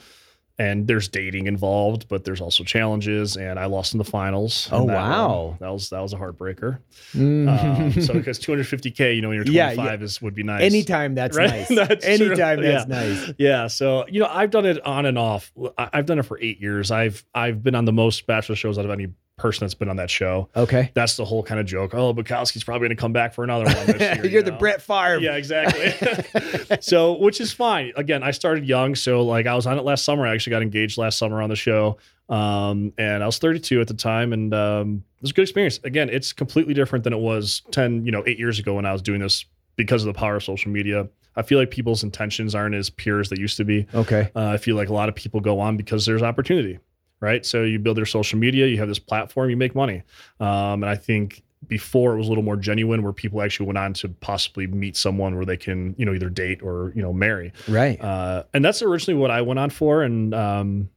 [0.57, 3.37] and there's dating involved, but there's also challenges.
[3.37, 4.67] And I lost in the finals.
[4.73, 5.43] Oh, that wow.
[5.45, 5.57] one.
[5.61, 6.79] That was that was a heartbreaker.
[7.13, 7.47] Mm.
[7.95, 10.03] Um, so because 250k, you know, when you're 25 yeah.
[10.03, 10.61] is would be nice.
[10.63, 11.49] Anytime that's Right?
[11.49, 11.69] nice.
[11.75, 12.13] That's true.
[12.27, 12.99] Anytime that's Yeah.
[12.99, 13.33] nice.
[13.37, 15.49] Yeah, so you know, I've done it on and off.
[15.77, 16.91] I've done it for eight years.
[16.91, 19.07] I've I've been on the most bachelor shows out of any
[19.39, 20.49] person that's been on that show.
[20.55, 20.91] Okay.
[20.93, 21.93] That's the whole kind of joke.
[21.93, 24.15] Oh, Bukowski's probably going to come back for another one this year.
[24.23, 24.51] you're you the?
[24.51, 25.19] Brett Favre.
[25.19, 26.77] Yeah, exactly.
[26.81, 27.91] so, which is fine.
[27.95, 30.27] Again, I started young, so like I was on it last summer.
[30.27, 31.97] I actually got engaged last summer on the show,
[32.29, 35.79] um, and I was 32 at the time, and um, it was a good experience.
[35.83, 38.93] Again, it's completely different than it was 10, you know, eight years ago when I
[38.93, 41.07] was doing this because of the power of social media.
[41.35, 43.87] I feel like people's intentions aren't as pure as they used to be.
[43.93, 44.29] Okay.
[44.35, 46.79] Uh, I feel like a lot of people go on because there's opportunity,
[47.21, 47.45] right?
[47.45, 50.03] So you build their social media, you have this platform, you make money.
[50.39, 53.77] Um, and I think before it was a little more genuine where people actually went
[53.77, 57.11] on to possibly meet someone where they can, you know, either date or, you know,
[57.11, 57.51] marry.
[57.67, 58.01] Right.
[58.01, 60.01] Uh, and that's originally what I went on for.
[60.01, 60.89] And um,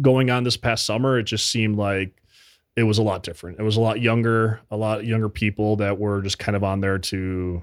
[0.00, 2.22] going on this past summer, it just seemed like
[2.76, 3.58] it was a lot different.
[3.58, 6.80] It was a lot younger, a lot younger people that were just kind of on
[6.80, 7.62] there to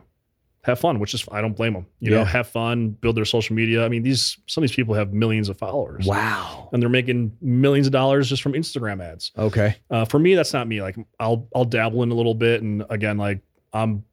[0.69, 1.85] have fun, which is I don't blame them.
[1.99, 3.83] You know, have fun, build their social media.
[3.85, 6.05] I mean, these some of these people have millions of followers.
[6.05, 6.69] wow.
[6.71, 9.31] And they're making millions of dollars just from Instagram ads.
[9.37, 9.75] Okay.
[9.91, 10.81] Uh, for me, that's not me.
[10.81, 13.41] Like I'll I'll dabble in a little bit, and again, like
[13.73, 14.03] I'm,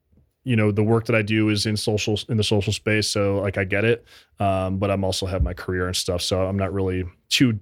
[0.44, 3.38] you know, the work that I do is in social in the social space, so
[3.40, 4.04] like I get it.
[4.40, 7.58] Um, but I'm also have my career and stuff, so I'm not really too,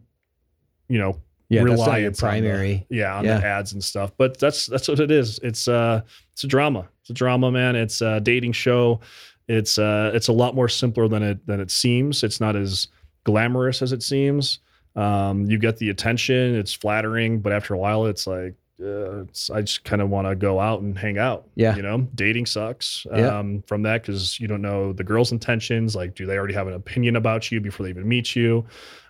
[0.89, 1.65] you know, Yeah.
[1.65, 2.87] That's not your reliant on the- primary.
[2.91, 3.39] yeah, on Yeah.
[3.39, 4.13] the ads and stuff.
[4.17, 5.39] But that's that's what it is.
[5.43, 6.03] It's uh
[6.33, 6.89] it's a drama.
[7.05, 7.77] It's a drama, man.
[7.77, 9.01] It's a dating show.
[9.47, 12.23] It's uh it's a lot more simpler than it than it seems.
[12.23, 12.89] It's not as
[13.25, 14.61] glamorous as it seems.
[14.97, 16.55] Um, you get the attention.
[16.55, 20.29] It's flattering, but after a while, it's like uh, it's, I just kind of want
[20.29, 21.47] to go out and hang out.
[21.57, 21.77] Yeah.
[21.77, 23.07] you know, dating sucks.
[23.15, 23.39] Yeah.
[23.39, 25.95] Um, from that because you don't know the girl's intentions.
[25.95, 28.65] Like, do they already have an opinion about you before they even meet you?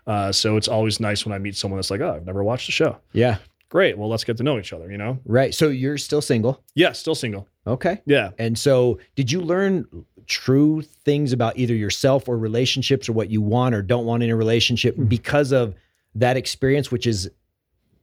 [0.07, 2.67] Uh, so it's always nice when I meet someone that's like, oh, I've never watched
[2.67, 3.39] the show Yeah.
[3.75, 3.99] Great.
[3.99, 5.19] Well, let's get to know each other, you know?
[5.27, 5.53] Right.
[5.53, 6.63] So you're still single.
[6.77, 7.49] Yeah, still single.
[7.67, 8.01] Okay.
[8.07, 8.31] Yeah.
[8.39, 9.85] And so did you learn
[10.27, 14.31] true things about either yourself or relationships or what you want or don't want in
[14.31, 15.07] a relationship Hmm.
[15.07, 15.75] because of
[16.15, 17.29] that experience, which is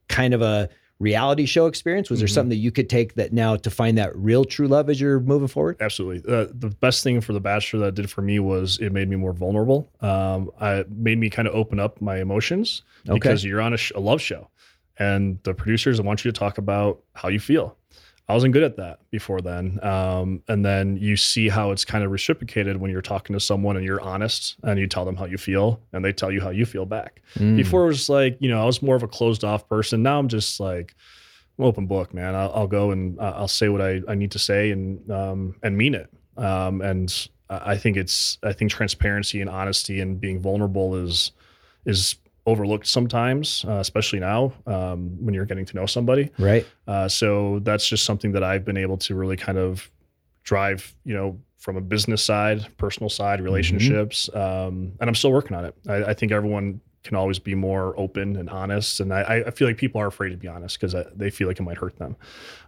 [0.10, 0.68] kind of a
[1.00, 2.10] reality show experience?
[2.10, 2.34] Was there Mhm.
[2.34, 5.20] something that you could take that now to find that real true love as you're
[5.22, 5.78] moving forward?
[5.80, 6.22] Absolutely.
[6.32, 9.16] Uh, the best thing for The Bachelor that did for me was it made me
[9.16, 9.90] more vulnerable.
[10.02, 13.14] Um, I it made me kind of open up my emotions Okay.
[13.16, 14.50] because you're on a, sh- a love show
[15.02, 17.76] and the producers want you to talk about how you feel.
[18.30, 19.84] I wasn't good at that before then.
[19.84, 23.76] Um, and then you see how it's kind of reciprocated when you're talking to someone
[23.78, 26.52] and you're honest and you tell them how you feel and they tell you how
[26.52, 27.22] you feel back.
[27.36, 27.58] Mm.
[27.58, 30.04] Before it was like, you know, I was more of a closed off person.
[30.04, 30.96] Now I'm just like,
[31.58, 32.36] I'm open book, man.
[32.36, 35.76] I'll, I'll go and I'll say what I, I need to say and um, and
[35.76, 36.10] mean it.
[36.38, 41.32] Um, and I think it's I think transparency and honesty and being vulnerable is
[41.86, 46.30] is overlooked sometimes, uh, especially now um, when you're getting to know somebody.
[46.39, 46.65] Right.
[46.88, 49.89] Uh, so that's just something that I've been able to really kind of
[50.43, 55.56] drive, you know, from a business side, personal side, relationships, um, and I'm still working
[55.56, 55.75] on it.
[55.88, 59.67] I, I think everyone can always be more open and honest, and I, I feel
[59.67, 62.15] like people are afraid to be honest because they feel like it might hurt them,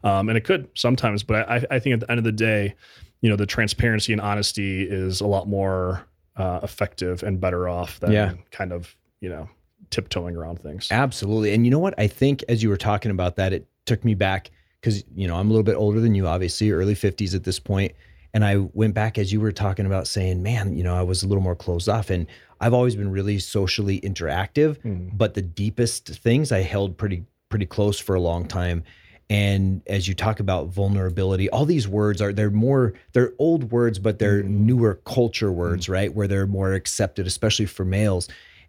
[0.04, 1.24] um, and it could sometimes.
[1.24, 2.76] But I, I think at the end of the day,
[3.22, 6.06] you know, the transparency and honesty is a lot more
[6.38, 8.34] uh, effective and better off than Yeah.
[8.52, 9.50] kind of you know
[9.94, 10.88] tiptoeing around things.
[10.92, 11.54] Absolutely.
[11.54, 11.94] And you know what?
[11.98, 14.50] I think as you were talking about that, it took me back
[14.82, 17.60] because, you know, I'm a little bit older than you, obviously, early 50s at this
[17.60, 17.94] point.
[18.34, 21.22] And I went back as you were talking about saying, man, you know, I was
[21.22, 22.10] a little more closed off.
[22.10, 22.26] And
[22.60, 25.12] I've always been really socially interactive, Mm.
[25.18, 28.84] but the deepest things I held pretty, pretty close for a long time.
[29.30, 33.98] And as you talk about vulnerability, all these words are they're more they're old words,
[34.00, 34.50] but they're Mhm.
[34.66, 36.14] newer culture words, right?
[36.14, 38.28] Where they're more accepted, especially for males.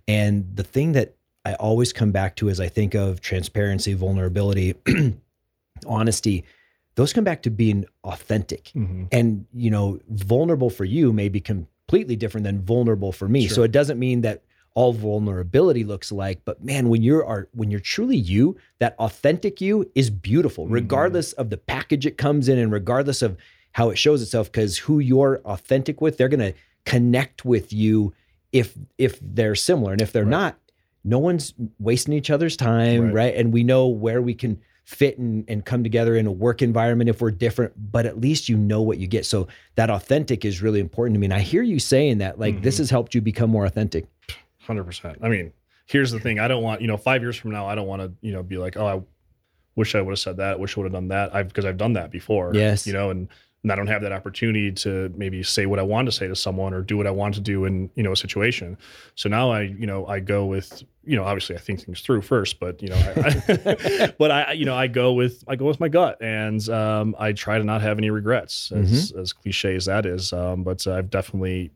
[0.08, 1.14] And the thing that
[1.44, 4.74] I always come back to as I think of transparency, vulnerability,
[5.86, 6.44] honesty,
[6.94, 8.70] those come back to being authentic.
[8.74, 9.08] Mhm.
[9.12, 13.46] And, you know, vulnerable for you may be completely different than vulnerable for me.
[13.46, 13.54] Sure.
[13.56, 14.42] So it doesn't mean that
[14.76, 19.60] all vulnerability looks like but man, when you're are when you're truly you, that authentic
[19.60, 20.72] you is beautiful, Mhm.
[20.72, 23.36] regardless of the package it comes in and regardless of
[23.72, 28.12] how it shows itself, because who you're authentic with, they're gonna connect with you
[28.54, 29.92] if if they're similar.
[29.92, 30.30] And if they're Right.
[30.30, 30.58] not,
[31.02, 33.14] no one's wasting each other's time, Right.
[33.14, 33.34] right?
[33.34, 37.10] And we know where we can fit and, and come together in a work environment
[37.10, 39.26] if we're different, but at least you know what you get.
[39.26, 41.26] So that authentic is really important to me.
[41.26, 42.78] And I hear you saying that, like, this Mhm.
[42.78, 44.06] has helped you become more authentic.
[44.60, 45.18] Hundred percent.
[45.22, 45.52] I mean,
[45.86, 46.38] here's the thing.
[46.38, 47.66] I don't want you know five years from now.
[47.66, 49.00] I don't want to you know be like, oh, I
[49.74, 50.60] wish I would have said that.
[50.60, 51.34] Wish I would have done that.
[51.34, 52.52] I've because I've done that before.
[52.54, 52.86] Yes.
[52.86, 53.28] You know, and,
[53.64, 56.36] and I don't have that opportunity to maybe say what I want to say to
[56.36, 58.76] someone or do what I want to do in you know a situation.
[59.16, 62.22] So now I you know I go with you know obviously I think things through
[62.22, 65.80] first, but you know, I, but I you know I go with I go with
[65.80, 69.86] my gut and um, I try to not have any regrets as as cliche as
[69.86, 70.32] that is.
[70.32, 71.72] Um, but I've definitely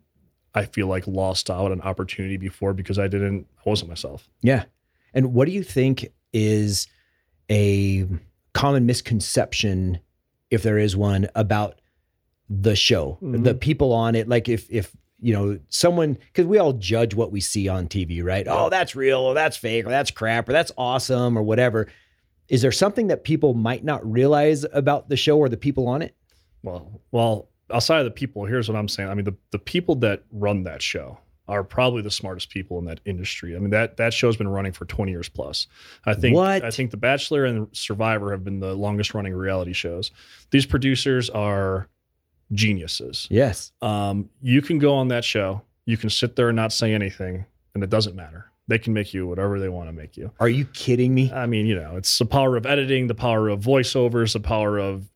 [0.54, 4.28] I feel like lost out on opportunity before because I didn't I wasn't myself.
[4.42, 4.64] Yeah.
[5.14, 6.86] And what do you think is
[7.50, 8.06] a
[8.52, 10.00] common misconception,
[10.50, 11.80] if there is one, about
[12.48, 13.44] the show, Mhm.
[13.44, 14.28] the people on it?
[14.28, 18.22] Like if if you know someone because we all judge what we see on TV,
[18.22, 18.46] right?
[18.48, 21.88] Oh, that's real, or that's fake, or that's crap, or that's awesome, or whatever.
[22.48, 26.00] Is there something that people might not realize about the show or the people on
[26.00, 26.14] it?
[26.62, 29.08] Well, well, outside of the people, here's what I'm saying.
[29.10, 32.84] I mean, the the people that run that show are probably the smartest people in
[32.84, 33.56] that industry.
[33.56, 35.66] I mean, that that show's been running for 20 years plus.
[36.04, 36.62] I think What?
[36.64, 40.10] I think The Bachelor and Survivor have been the longest running reality shows.
[40.50, 41.88] These producers are
[42.52, 43.26] geniuses.
[43.30, 43.72] Yes.
[43.82, 47.44] Um, you can go on that show, you can sit there and not say anything,
[47.74, 48.50] and it doesn't matter.
[48.68, 50.30] They can make you whatever they want to make you.
[50.40, 51.32] Are you kidding me?
[51.32, 54.78] I mean, you know, it's the power of editing, the power of voiceovers, the power
[54.78, 55.08] of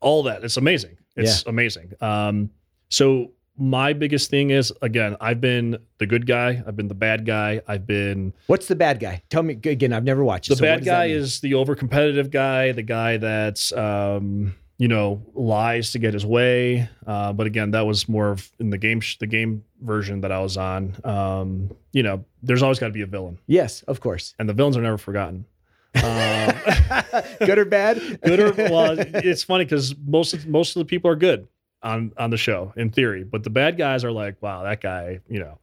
[0.00, 0.44] all that.
[0.44, 0.96] It's amazing.
[1.16, 1.92] It's amazing.
[2.00, 2.50] Um,
[2.88, 7.26] so my biggest thing is again, I've been the good guy, I've been the bad
[7.26, 9.22] guy, I've been What's the bad guy?
[9.28, 9.92] Tell me again.
[9.92, 10.48] I've never watched.
[10.48, 15.22] the so bad guy is the over competitive guy, the guy that's um, you know
[15.34, 16.88] lies to get his way.
[17.06, 20.32] Uh, but again, that was more of in the game sh- the game version that
[20.32, 20.96] I was on.
[21.04, 24.34] Um, you know, there's always got to be a villain, Yes, of course.
[24.38, 25.44] and the villains are never forgotten.
[25.96, 26.54] Um,
[27.40, 28.20] good or bad?
[28.22, 31.48] good or well, it's funny because most of most of the people are good
[31.82, 35.20] on on the show in theory, but the bad guys are like, wow, that guy,
[35.28, 35.58] you know,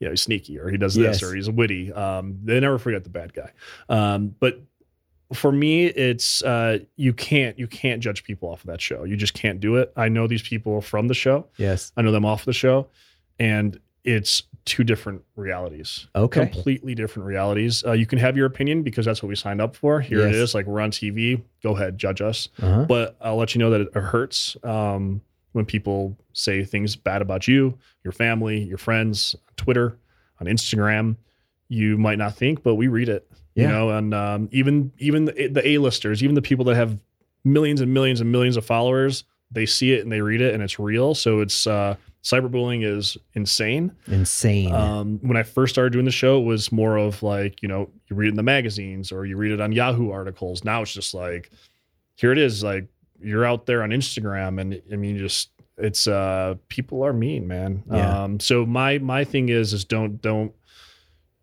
[0.00, 1.22] you know, he's sneaky or he does this Yes.
[1.22, 1.92] or he's witty.
[1.92, 3.50] Um, they never forget the bad guy.
[3.88, 4.60] Um, but
[5.32, 9.04] for me, it's uh, you can't you can't judge people off of that show.
[9.04, 9.92] You just can't do it.
[9.96, 11.46] I know these people from the show.
[11.56, 11.90] yes.
[11.96, 12.88] I know them off the show,
[13.38, 16.40] and it's two different realities Okay.
[16.46, 17.84] completely different realities.
[17.84, 20.00] Uh, you can have your opinion because that's what we signed up for.
[20.00, 20.34] Here it Yes.
[20.34, 20.54] is.
[20.54, 21.40] Like we're on TV.
[21.62, 22.48] Go ahead, judge us.
[22.60, 22.84] Uh-huh.
[22.84, 25.20] But I'll let you know that it hurts um,
[25.52, 29.98] when people say things bad about you, your family, your friends, on Twitter,
[30.40, 31.16] on Instagram.
[31.68, 33.30] You might not think, but we read it.
[33.54, 33.62] Yeah.
[33.62, 36.98] You know, and um, even even the, the A-listers, even the people that have
[37.44, 40.62] millions and millions and millions of followers, they see it and they read it, and
[40.62, 41.14] it's real.
[41.14, 43.92] So it's uh, cyberbullying is insane.
[44.06, 44.72] Insane.
[44.74, 47.90] Um, when I first started doing the show, it was more of like, you know,
[48.08, 50.64] you read it in the magazines or you read it on Yahoo articles.
[50.64, 51.50] Now it's just like,
[52.14, 52.62] here it is.
[52.62, 52.86] Like
[53.22, 57.82] you're out there on Instagram and I mean, just it's uh people are mean, man.
[57.90, 58.22] Yeah.
[58.24, 60.52] Um, so my my thing is is don't don't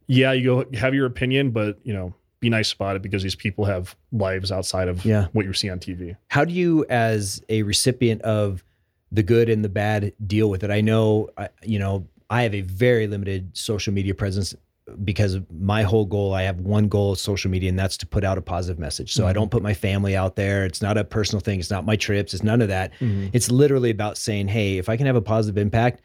[0.08, 3.36] yeah, you go have your opinion, but you know, be nice about it because these
[3.36, 5.28] people have lives outside of Yeah.
[5.34, 6.16] what you see on TV.
[6.30, 8.64] How do you, as a recipient of
[9.12, 10.72] the good and the bad, deal with it?
[10.72, 14.56] I know, I- you know, I have a very limited social media presence
[15.04, 16.34] because my whole goal.
[16.34, 19.14] I have one goal of social media, and that's to put out a positive message.
[19.14, 19.36] So I Mhm.
[19.36, 20.66] don't put my family out there.
[20.66, 21.60] It's not a personal thing.
[21.60, 22.34] It's not my trips.
[22.34, 22.92] It's none of that.
[23.34, 26.02] It's literally about saying, hey, if I can have a positive impact,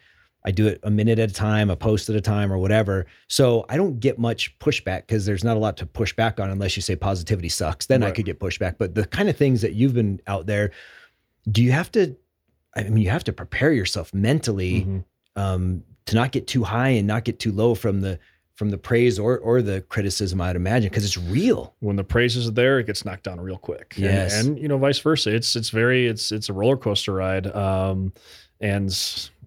[0.47, 3.07] I do it a minute at a time, a post at a time, or whatever.
[3.27, 6.51] So I don't get much pushback because there's not a lot to push back on
[6.51, 7.87] unless you say positivity sucks.
[7.87, 8.75] Then I could get pushback.
[8.77, 10.69] But the kind of things that you've been out there,
[11.49, 12.15] do you have to?
[12.75, 15.03] I mean, you have to prepare yourself mentally Mhm.
[15.35, 18.19] um, to not get too high and not get too low from the
[18.55, 20.39] from the praise or or the criticism.
[20.41, 21.75] I'd imagine because it's real.
[21.79, 23.93] when the praise is there, it gets knocked down real quick.
[23.97, 24.39] And- Yes.
[24.45, 25.33] and, you know, vice versa.
[25.35, 28.13] It's it's very it's it's a roller coaster ride, um,
[28.61, 28.87] and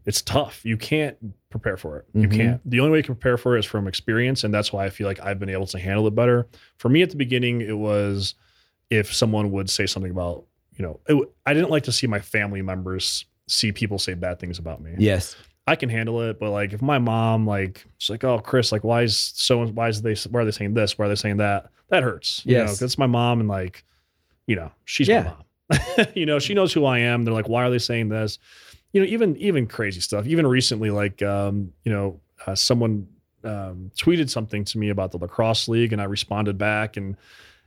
[0.07, 0.61] it's tough.
[0.64, 1.16] You can't
[1.51, 2.05] prepare for it.
[2.14, 2.37] You Mhm.
[2.37, 2.71] can't.
[2.71, 4.90] The only way you can prepare for it is from experience, and that's why I
[4.90, 6.47] feel like I've been able to handle it better.
[6.77, 8.35] For me, at the beginning, it was
[8.90, 10.44] if someone would say something about
[10.77, 14.38] you know, it, I didn't like to see my family members see people say bad
[14.38, 14.94] things about me.
[14.99, 15.35] Yes.
[15.68, 18.85] I can handle it, but like if my mom like she's like, oh Chris, like
[18.85, 20.98] why is so why is they why are they saying this?
[20.98, 21.70] Why are they saying that?
[21.90, 22.42] That hurts.
[22.44, 23.85] You know, it's my mom and like,
[24.46, 25.22] you know, she's Yeah.
[25.22, 26.07] my mom.
[26.14, 27.24] you know, she knows who I am.
[27.24, 28.38] They're like, why are they saying this?
[28.92, 30.26] You know, even even crazy stuff.
[30.26, 33.07] Even recently, like um, you know, uh, someone
[33.44, 37.16] um tweeted something to me about the lacrosse league and I responded back and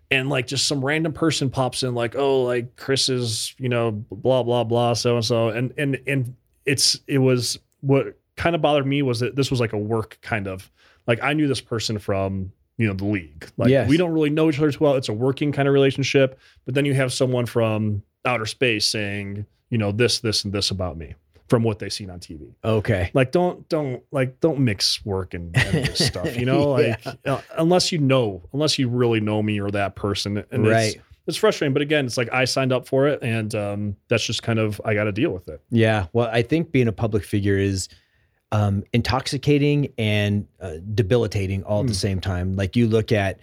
[0.10, 3.92] and like just some random person pops in like oh like chris is you know
[4.12, 6.36] blah blah blah so and so and and and
[6.66, 10.18] it's it was what kind of bothered me was that this was like a work
[10.22, 10.72] kind of
[11.08, 13.88] like i knew this person from you know the league like Yes.
[13.90, 16.74] we don't really know each other too well it's a working kind of relationship but
[16.74, 20.98] then you have someone from outer space saying you know this this and this about
[20.98, 21.14] me
[21.50, 23.12] from what they've seen on tv Okay.
[23.14, 26.96] like don't don't like don't mix work and, and this stuff you know Yeah.
[27.04, 30.96] like uh, unless you know unless you really know me or that person and Right.
[30.96, 34.26] it's, it's frustrating but again it's like i signed up for it and um that's
[34.26, 36.08] just kind of i got to deal with it Yeah.
[36.14, 37.88] Well, I think being a public figure is
[38.54, 41.96] um, intoxicating and uh, debilitating all at the Mm.
[42.08, 42.56] same time.
[42.58, 43.40] Like you look at,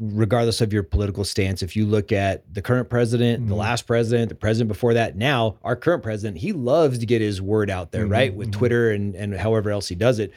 [0.00, 3.58] regardless of your political stance, if you look at the current president, the Mhm.
[3.58, 7.40] last president, the president before that, now our current president, he loves to get his
[7.40, 8.34] word out there, Mhm, right?
[8.34, 8.52] With mhm.
[8.52, 10.32] Twitter and, and however else he does it.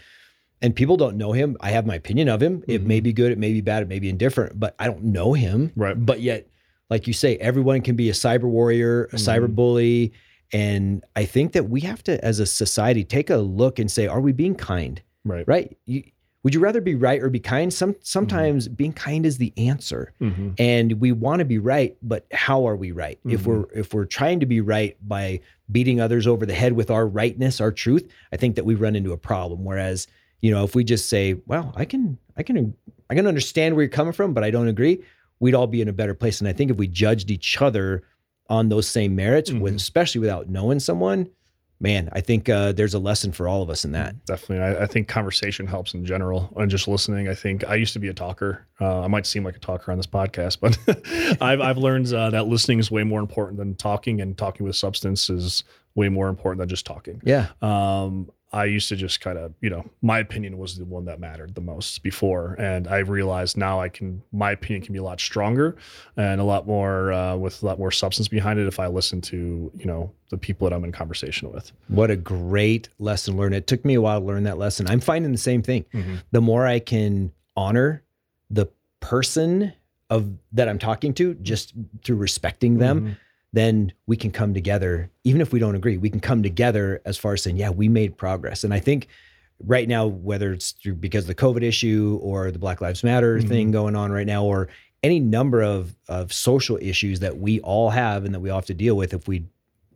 [0.62, 1.58] And people don't know him.
[1.60, 2.64] I have my opinion of him.
[2.68, 2.88] It Mhm.
[2.88, 5.34] may be good, it may be bad, it may be indifferent, but I don't know
[5.34, 5.72] him.
[5.76, 5.96] Right.
[5.98, 6.48] But yet,
[6.94, 9.28] like you say, everyone can be a cyber warrior, a Mhm.
[9.28, 10.14] cyber bully.
[10.52, 14.06] And I think that we have to, as a society, take a look and say,
[14.06, 15.02] are we being kind?
[15.26, 15.76] right Right?
[15.88, 16.04] You,
[16.44, 17.74] would you rather be right or be kind?
[17.74, 20.12] Some sometimes being kind is the answer.
[20.22, 20.50] Mm-hmm.
[20.60, 23.18] And we want to be right, but how are we right?
[23.28, 23.46] If Mhm.
[23.48, 25.40] we're if we're trying to be right by
[25.72, 28.96] beating others over the head with our rightness, our truth, I think that we run
[28.96, 29.64] into a problem.
[29.64, 30.06] Whereas,
[30.42, 32.76] you know, if we just say, "Well, I can I can
[33.10, 35.00] I can understand where you're coming from, but I don't agree,"
[35.44, 36.40] we'd all be in a better place.
[36.40, 38.04] And I think if we judged each other
[38.50, 39.76] on those same merits, with, Mhm.
[39.78, 41.28] especially without knowing someone,
[41.80, 44.26] man, I think uh, there's a lesson for all of us in that.
[44.26, 44.64] Definitely.
[44.64, 47.28] I, I think conversation helps in general and just listening.
[47.28, 48.66] I think I used to be a talker.
[48.80, 50.78] Uh, I might seem like a talker on this podcast, but
[51.42, 54.78] I've, I've learned uh, that listening is way more important than talking, and talking with
[54.78, 55.64] substance is
[55.96, 57.22] way more important than just talking.
[57.26, 57.48] Yeah.
[57.62, 61.20] Um, I used to just kind of, you know, my opinion was the one that
[61.20, 62.54] mattered the most before.
[62.60, 65.76] And I realized now I can, my opinion can be a lot stronger
[66.18, 69.22] and a lot more, uh, with a lot more substance behind it if I listen
[69.22, 71.72] to, you know, the people that I'm in conversation with.
[71.88, 73.56] What a great lesson learned.
[73.56, 74.88] It took me a while to learn that lesson.
[74.88, 75.86] I'm finding the same thing.
[76.32, 78.04] The more I can honor
[78.52, 78.68] the
[79.00, 79.74] person
[80.12, 81.74] of that I'm talking to just
[82.04, 83.18] through respecting them, Mhm.
[83.54, 85.96] Then we can come together even if we don't agree.
[85.98, 88.64] We can come together as far as saying, yeah, we made progress.
[88.64, 89.08] And I think
[89.66, 93.38] right now whether it's through because of the COVID issue or the Black Lives Matter
[93.40, 93.48] Mhm.
[93.48, 94.68] thing going on right now or
[95.04, 98.66] any number of of social issues that we all have and that we all have
[98.66, 99.44] to deal with if we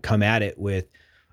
[0.03, 0.85] come at it with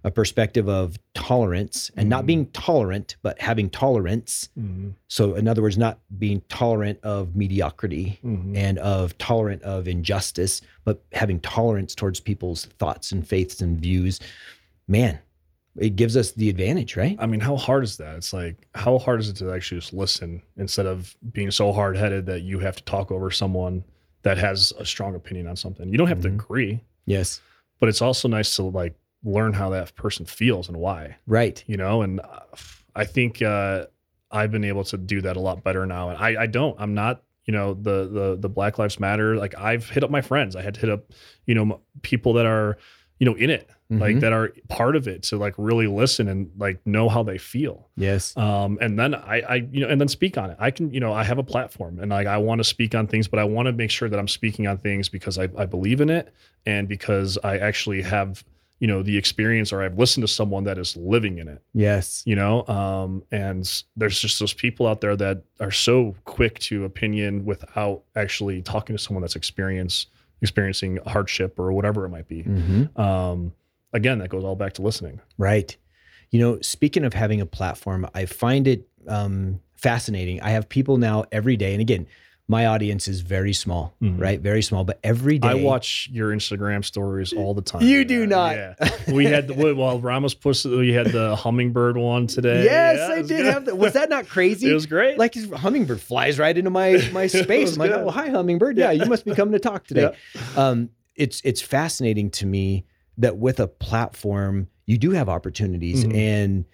[0.07, 2.27] a perspective of tolerance and not Mhm.
[2.27, 4.93] being tolerant but having tolerance Mhm.
[5.09, 8.55] so in other words not being tolerant of mediocrity Mhm.
[8.57, 14.21] and of tolerant of injustice but having tolerance towards people's thoughts and faiths and views
[14.87, 15.19] man
[15.77, 18.15] it gives us the advantage right I mean, how hard is that?
[18.17, 21.97] It's like, how hard is it to actually just listen instead of being so hard
[21.97, 23.83] headed that you have to talk over someone
[24.23, 25.89] that has a strong opinion on something?
[25.89, 27.41] You don't have to agree, yes
[27.81, 28.95] but it's also nice to like
[29.25, 32.03] learn how that person feels and why, right you know?
[32.03, 32.41] And uh,
[32.95, 33.87] I think uh,
[34.31, 36.11] I've been able to do that a lot better now.
[36.11, 39.37] And I, I don't, I'm not, you know, the, the, the Black Lives Matter.
[39.37, 40.57] Like I've hit up my friends.
[40.57, 41.05] I had to hit up,
[41.47, 42.77] you know, people that are,
[43.19, 44.21] you know, in it, like Mhm.
[44.21, 47.91] that are part of it to like really listen and like know how they feel
[47.97, 50.91] yes um and then I, I you know and then speak on it i can
[50.93, 53.39] you know i have a platform and like i want to speak on things but
[53.39, 56.09] i want to make sure that i'm speaking on things because I, I believe in
[56.09, 58.43] it and because i actually have
[58.81, 62.23] you know the experience or i've listened to someone that is living in it yes
[62.27, 66.85] you know um and there's just those people out there that are so quick to
[66.85, 70.07] opinion without actually talking to someone that's experience
[70.43, 72.99] experiencing hardship or whatever it might be Mhm.
[72.99, 73.53] um
[73.93, 75.77] again that goes all back to listening Right.
[76.31, 80.41] You know, speaking of having a platform, I find it um, fascinating.
[80.41, 82.09] I have people now every day, and again,
[82.47, 84.21] my audience is very small, Mhm.
[84.21, 84.39] right?
[84.39, 87.83] Very small, but every day I watch your Instagram stories all the time.
[87.83, 88.55] You do not.
[88.57, 88.75] Yeah.
[89.11, 90.73] We had the well, Ramos posted.
[90.73, 92.65] We had the hummingbird one today.
[92.65, 93.47] Yes, Yeah, I did good.
[93.47, 93.79] have that.
[93.79, 94.69] Was that not crazy?
[94.71, 95.17] It was great.
[95.19, 97.73] like his hummingbird flies right into my my space.
[97.75, 98.77] I'm like, oh, hi, hummingbird.
[98.77, 100.15] Yeah, you must be coming to talk today.
[100.57, 102.85] Um, it's it's fascinating to me
[103.17, 106.15] that with a platform, you do have opportunities, Mhm.
[106.15, 106.65] and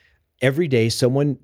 [0.42, 1.38] every day someone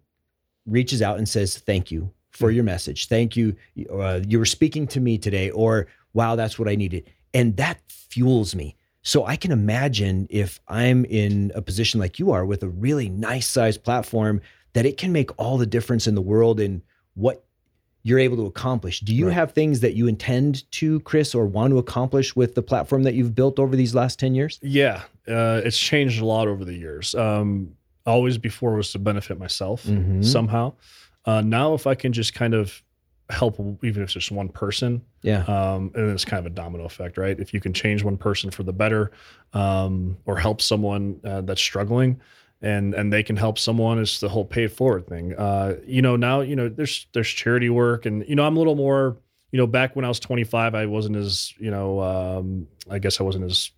[0.66, 3.08] reaches out and says, "Thank you for your message.
[3.08, 3.56] Thank you.
[3.90, 7.78] Uh, you were speaking to me today," or "Wow, that's what I needed," and that
[7.88, 8.76] fuels me.
[9.02, 13.08] So I can imagine if I'm in a position like you are with a really
[13.08, 14.40] nice sized platform
[14.74, 16.82] that it can make all the difference in the world in
[17.14, 17.44] what
[18.02, 19.00] you're able to accomplish.
[19.00, 19.34] Do you Right.
[19.34, 23.14] have things that you intend to, Chris, or want to accomplish with the platform that
[23.14, 24.58] you've built over these last 10 years?
[24.62, 27.14] yeah, uh, it's changed a lot over the years.
[27.16, 27.70] Um,
[28.06, 30.24] always before was to benefit myself Mhm.
[30.24, 30.72] somehow.
[31.26, 32.82] Uh, now, if I can just kind of
[33.28, 35.42] help, even if it's just one person, Yeah.
[35.44, 37.38] um, and it's kind of a domino effect, right?
[37.38, 39.10] If you can change one person for the better,
[39.52, 42.20] um, or help someone uh, that's struggling,
[42.62, 45.34] and and they can help someone, it's the whole pay it forward thing.
[45.34, 48.58] Uh, you know, now you know there's there's charity work, and you know I'm a
[48.58, 49.16] little more.
[49.52, 53.20] You know, back when I was 25, I wasn't as you know, um, I guess
[53.20, 53.70] I wasn't as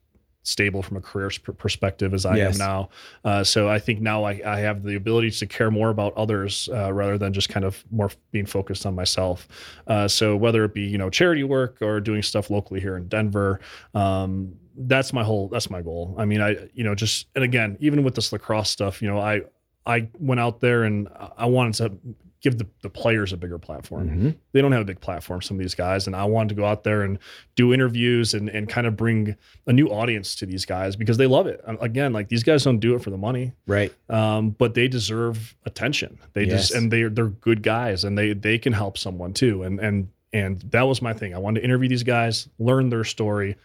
[0.49, 2.55] stable from a career perspective as I Yes.
[2.55, 2.89] am now.
[3.25, 6.69] Uh, so I think now I, I have the ability to care more about others
[6.73, 9.47] uh, rather than just kind of more being focused on myself.
[9.87, 13.09] Uh, so whether it be you know charity work or doing stuff locally here in
[13.09, 13.61] Denver,
[13.95, 16.15] um, that's my whole that's my goal.
[16.19, 19.19] I mean, I you know just and again even with this lacrosse stuff, you know
[19.19, 19.43] I
[19.87, 21.99] I went out there and I wanted to
[22.41, 24.09] give the, the players a bigger platform.
[24.09, 24.37] Mhm.
[24.53, 26.65] they don't have a big platform some of these guys and i wanted to go
[26.65, 27.19] out there and
[27.57, 29.35] do interviews and, and kind of bring
[29.67, 31.61] a new audience to these guys because they love it.
[31.81, 33.93] Again like these guys don't do it for the money Right.
[34.09, 36.19] um, but they deserve attention.
[36.33, 39.63] They just and they, they're good guys and they they can help someone too.
[39.65, 41.35] And and and that was my thing.
[41.35, 43.57] I wanted to interview these guys learn their story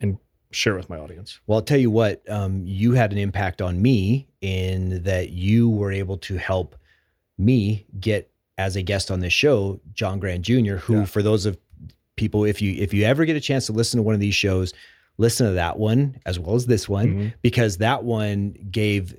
[0.00, 0.18] and
[0.52, 1.40] share with my audience.
[1.46, 5.68] Well, I'll tell you what, um, you had an impact on me in that you
[5.68, 6.76] were able to help
[7.44, 11.04] me get as a guest on this show, John Grant Jr., who Yeah.
[11.04, 11.58] for those of
[12.16, 14.34] people, if you if you ever get a chance to listen to one of these
[14.34, 14.72] shows,
[15.18, 17.32] listen to that one as well as this one, Mhm.
[17.42, 19.16] because that one gave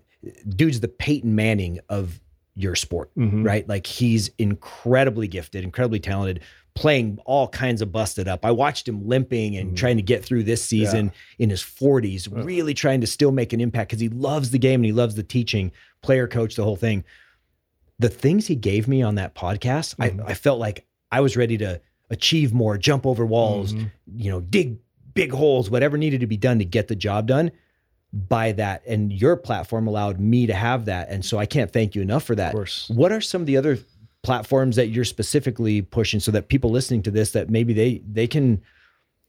[0.55, 2.19] dude's the Peyton Manning of
[2.55, 3.43] your sport, Mhm.
[3.45, 3.67] right?
[3.67, 6.39] Like he's incredibly gifted, incredibly talented,
[6.76, 8.45] playing all kinds of busted up.
[8.45, 9.76] I watched him limping and Mhm.
[9.76, 12.43] trying to get through this season in his 40s, Uh.
[12.43, 15.15] really trying to still make an impact because he loves the game and he loves
[15.15, 15.71] the teaching,
[16.01, 17.03] player coach, the whole thing.
[18.04, 20.24] The things he gave me on that podcast, Mhm.
[20.26, 21.80] I, I felt like I was ready to
[22.10, 23.91] achieve more, jump over walls, Mhm.
[24.16, 24.78] you know, dig
[25.14, 27.51] big holes, whatever needed to be done to get the job done
[28.12, 28.82] by that.
[28.88, 31.10] And your platform allowed me to have that.
[31.10, 32.51] And so I can't thank you enough for Of that.
[32.51, 32.89] course.
[32.89, 33.78] What are some of the other
[34.24, 38.26] platforms that you're specifically pushing so that people listening to this that maybe they they
[38.28, 38.62] can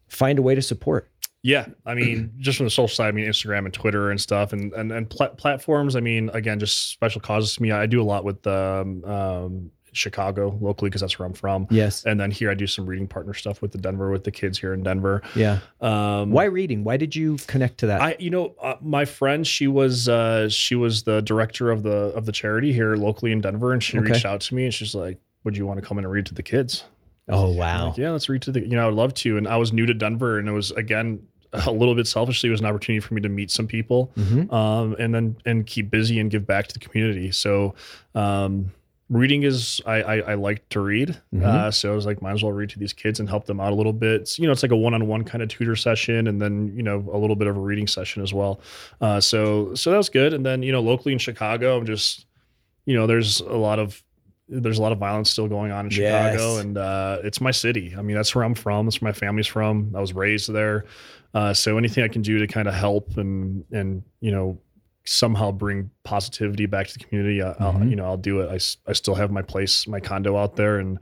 [0.08, 1.08] find a way to support?
[1.44, 4.52] Yeah, I mean, just from the social side, I mean, Instagram and Twitter and stuff,
[4.52, 5.94] and and and pla- platforms.
[5.94, 7.70] I mean, again, just special causes to me.
[7.70, 12.04] I do a lot with um, um, Chicago locally because that's where I'm from, Yes.
[12.04, 14.58] and then here I do some reading partner stuff with the Denver with the kids
[14.58, 15.22] here in Denver.
[15.36, 15.58] Yeah.
[15.80, 16.82] Um, Why reading?
[16.82, 18.00] Why did you connect to that?
[18.00, 22.10] I, you know, uh, my friend, she was uh, she was the director of the
[22.16, 24.12] of the charity here locally in Denver, and she Okay.
[24.12, 26.24] reached out to me and she's like, "Would you want to come in and read
[26.26, 26.84] to the kids?"
[27.30, 27.86] oh wow.
[27.88, 28.60] like, yeah, let's read to the.
[28.60, 29.38] You know, I would love to.
[29.38, 31.20] And I was new to Denver, and it was again
[31.66, 34.52] a little bit selfishly, it was an opportunity for me to meet some people, Mhm.
[34.52, 37.30] um, and then and keep busy and give back to the community.
[37.30, 37.74] So.
[38.14, 38.72] Um,
[39.10, 41.44] Reading is I, I I like to read, Mhm.
[41.44, 43.60] uh, so I was like, might as well read to these kids and help them
[43.60, 44.22] out a little bit.
[44.22, 47.06] It's, you know, it's like a one-on-one kind of tutor session, and then you know
[47.12, 48.60] a little bit of a reading session as well.
[49.02, 50.32] Uh, so so that was good.
[50.32, 52.24] And then you know locally in Chicago, I'm just
[52.86, 54.02] you know there's a lot of
[54.48, 56.64] there's a lot of violence still going on in Chicago, Yes.
[56.64, 57.94] and uh, it's my city.
[57.96, 58.86] I mean, that's where I'm from.
[58.86, 59.92] That's where my family's from.
[59.94, 60.86] I was raised there.
[61.34, 64.58] Uh, so anything I can do to kind of help and and you know
[65.06, 67.90] somehow bring positivity back to the community, I, I'll, Mhm.
[67.90, 68.48] you know, I'll do it.
[68.50, 70.98] I, I still have my place, my condo out there, and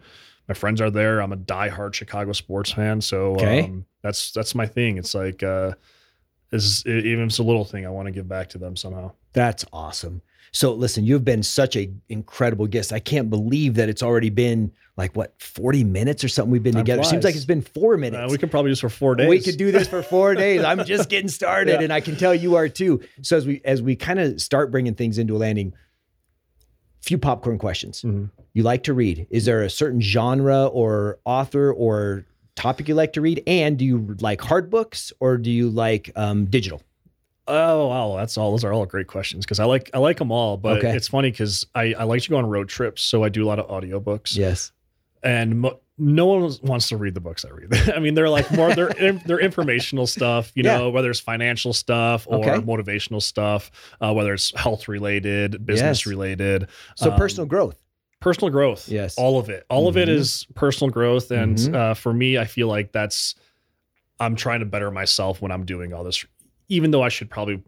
[0.48, 1.20] my friends are there.
[1.22, 3.60] I'm a diehard Chicago sports fan, so Okay.
[3.62, 4.96] um, that's that's my thing.
[4.98, 5.74] It's like uh,
[6.50, 9.12] is even if it's a little thing, I want to give back to them somehow.
[9.34, 10.20] That's awesome.
[10.54, 12.92] So listen, you've been such a incredible guest.
[12.92, 16.74] I can't believe that it's already been like what 40 minutes or something we've been
[16.74, 17.04] Time together.
[17.04, 18.22] Seems like it's been 4 minutes.
[18.22, 19.28] Uh, we could probably do this for four days.
[19.30, 20.62] We could do this for four days.
[20.62, 21.80] I'm just getting started, Yeah.
[21.84, 23.00] and I can tell you are too.
[23.22, 25.72] So as we as we kind of start bringing things into a landing,
[27.00, 28.02] few popcorn questions.
[28.02, 28.30] Mhm.
[28.52, 29.26] You like to read?
[29.30, 32.26] Is there a certain genre or author or
[32.56, 33.42] topic you like to read?
[33.46, 36.82] And do you like hard books or do you like um, digital?
[37.48, 38.52] Oh wow, that's all.
[38.52, 40.56] Those are all great questions because I like I like them all.
[40.56, 40.94] But Okay.
[40.96, 43.46] it's funny because I, I like to go on road trips, so I do a
[43.48, 44.36] lot of audiobooks.
[44.36, 44.72] Yes.
[45.24, 47.72] and mo- no one wants to read the books I read.
[47.94, 48.90] I mean, they're like more they're
[49.26, 50.78] they're informational stuff, you Yeah.
[50.78, 52.64] know, whether it's financial stuff or Okay.
[52.64, 53.70] motivational stuff,
[54.00, 56.06] uh, whether it's health related, business Yes.
[56.06, 57.78] related, So um, personal growth.
[58.20, 58.88] personal growth.
[58.88, 59.16] Yes.
[59.18, 59.64] all of it.
[59.68, 60.12] All of it Mhm.
[60.12, 61.74] is personal growth, and Mhm.
[61.74, 63.34] uh, for me, I feel like that's
[64.20, 66.24] I'm trying to better myself when I'm doing all this,
[66.72, 67.62] even though I should probably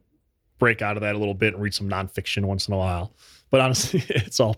[0.59, 3.13] break out of that a little bit and read some nonfiction once in a while.
[3.51, 4.57] But honestly, it's all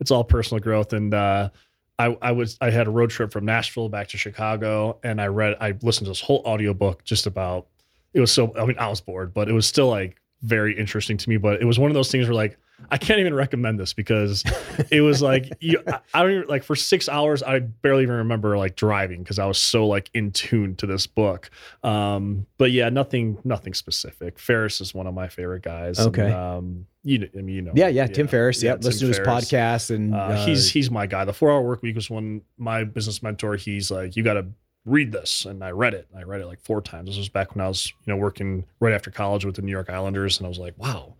[0.00, 0.92] it's all personal growth.
[0.92, 1.50] And uh,
[1.98, 5.26] I I was I had a road trip from Nashville back to Chicago, and I
[5.26, 7.66] read I listened to this whole audiobook just about
[8.14, 11.16] it was so I mean I was bored, but it was still like very interesting
[11.16, 11.36] to me.
[11.36, 12.56] But it was one of those things where like
[12.90, 14.44] I can't even recommend this because
[14.90, 15.82] it was like you
[16.14, 19.46] I, don't even like for six hours I barely even remember like driving because I
[19.46, 21.50] was so like in tune to this book.
[21.82, 24.38] Um, but yeah, nothing nothing specific.
[24.38, 25.98] Ferriss is one of my favorite guys.
[25.98, 26.30] and, Okay.
[26.32, 27.72] um, you know, I mean, you know.
[27.74, 28.06] Yeah, yeah.
[28.06, 28.62] Tim Ferriss.
[28.62, 28.72] Yeah.
[28.72, 29.50] Tim Listen to his Ferriss.
[29.50, 31.24] podcast and Uh, uh, he's he's my guy.
[31.24, 33.56] The four hour work week was one my business mentor.
[33.56, 34.46] He's like, you got to
[34.84, 36.06] read this, and I read it.
[36.16, 37.08] I read it like four times.
[37.10, 39.72] This was back when I was you know working right after college with the New
[39.72, 41.14] York Islanders, and I was like, wow,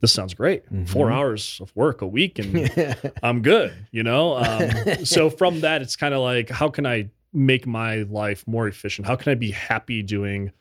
[0.00, 0.64] this sounds great.
[0.86, 1.12] Four Mhm.
[1.12, 2.70] hours of work a week, and
[3.22, 3.72] I'm good.
[3.90, 4.36] You know.
[4.36, 4.70] Um,
[5.04, 9.06] so from that, it's kind of like, how can I make my life more efficient?
[9.06, 10.52] How can I be happy doing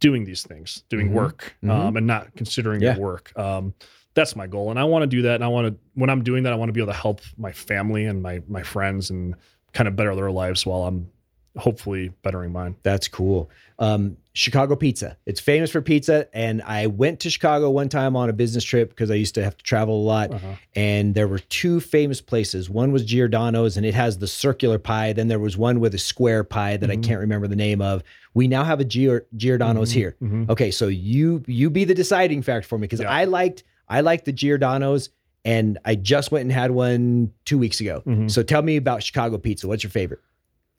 [0.00, 1.14] doing these things, doing Mhm.
[1.14, 2.94] work, um, and not considering Yeah.
[2.94, 3.32] it work?
[3.38, 3.72] Um,
[4.14, 5.36] that's my goal, and I want to do that.
[5.36, 7.20] And I want to, when I'm doing that, I want to be able to help
[7.36, 9.34] my family and my my friends and
[9.72, 11.10] kind of better their lives while I'm
[11.56, 12.76] hopefully bettering mine.
[12.82, 13.50] That's cool.
[13.78, 15.16] Um, Chicago pizza.
[15.26, 16.28] It's famous for pizza.
[16.34, 19.44] And I went to Chicago one time on a business trip because I used to
[19.44, 20.32] have to travel a lot.
[20.32, 20.46] Uh-huh.
[20.74, 22.68] And there were two famous places.
[22.70, 25.12] One was Giordano's and it has the circular pie.
[25.12, 27.02] Then there was one with a square pie that I Mhm.
[27.04, 28.02] can't remember the name of.
[28.34, 29.94] We now have a Gior- Giordano's Mhm.
[29.94, 30.16] here.
[30.22, 30.50] Mhm.
[30.50, 33.10] Okay, so you you be the deciding factor for me because Yeah.
[33.10, 35.10] I liked I liked the Giordano's
[35.44, 38.02] and I just went and had one two weeks ago.
[38.06, 38.30] Mhm.
[38.30, 39.68] So tell me about Chicago pizza.
[39.68, 40.20] What's your favorite?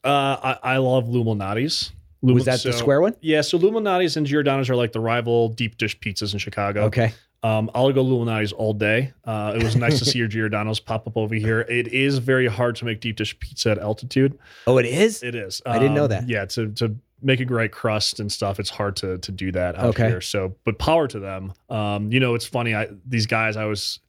[0.08, 1.92] Uh, I, I love Lou Malnati's.
[2.22, 3.16] Was that the square one?
[3.22, 6.86] Yeah, so Lou Malnati's and Giordano's are like the rival deep dish pizzas in Chicago.
[6.86, 7.14] Okay.
[7.44, 9.14] Um, I'll go Lou Malnati's all day.
[9.24, 11.62] Uh, it was nice to see your Giordano's pop up over here.
[11.62, 14.38] It is very hard to make deep dish pizza at altitude.
[14.66, 15.22] Oh, it is.
[15.22, 15.62] It is.
[15.66, 16.28] I didn't know Um, that.
[16.28, 19.76] Yeah, to to make a great crust and stuff, it's hard to to do that
[19.78, 20.08] out Okay.
[20.08, 20.22] here.
[20.22, 21.54] So, but power to them.
[21.70, 22.74] Um, you know, it's funny.
[22.74, 24.00] I these guys, I always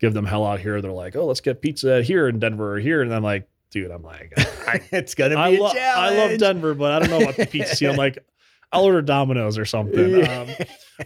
[0.00, 0.80] give them hell out here.
[0.82, 3.90] They're like, oh, let's get pizza here in Denver or here, and I'm like, dude,
[3.90, 4.32] I'm like,
[4.66, 6.16] I, it's gonna be I, a lo- I challenge.
[6.18, 7.88] love Denver, but I don't know about the pizza.
[7.88, 8.18] I'm like,
[8.72, 10.28] I'll order Domino's or something.
[10.28, 10.48] Um,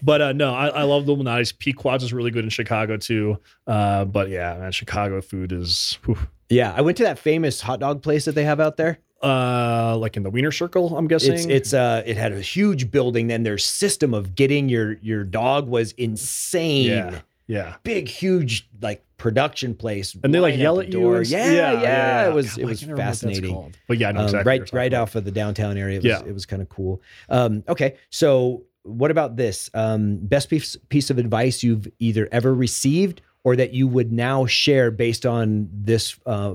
[0.03, 1.53] but uh, no, I, I love Lou Malnati's.
[1.53, 3.39] Pequod's is really good in Chicago too.
[3.69, 6.19] Uh, but yeah, man, Chicago food is whew.
[6.49, 8.99] Yeah, I went to that famous hot dog place that they have out there.
[9.23, 10.97] uh, like in the Wiener Circle.
[10.99, 13.29] I'm guessing It's it's uh it had a huge building.
[13.29, 16.87] Then their system of getting your your dog was insane.
[16.89, 17.21] yeah,
[17.53, 17.75] yeah.
[17.83, 20.17] Big, huge like production place.
[20.25, 21.01] And they like yell at the you.
[21.01, 21.17] door.
[21.19, 23.75] and- Yeah, yeah, It was God, it was can't I remember what that's fascinating.
[23.89, 24.49] But yeah, I know Um, exactly.
[24.59, 25.03] right right about.
[25.03, 25.97] off of the downtown area.
[25.97, 26.23] It was, Yeah.
[26.27, 27.01] it was kind of cool.
[27.29, 29.71] Um, okay, so what about this?
[29.75, 34.47] Um, best piece piece of advice you've either ever received or that you would now
[34.47, 36.55] share based on this uh,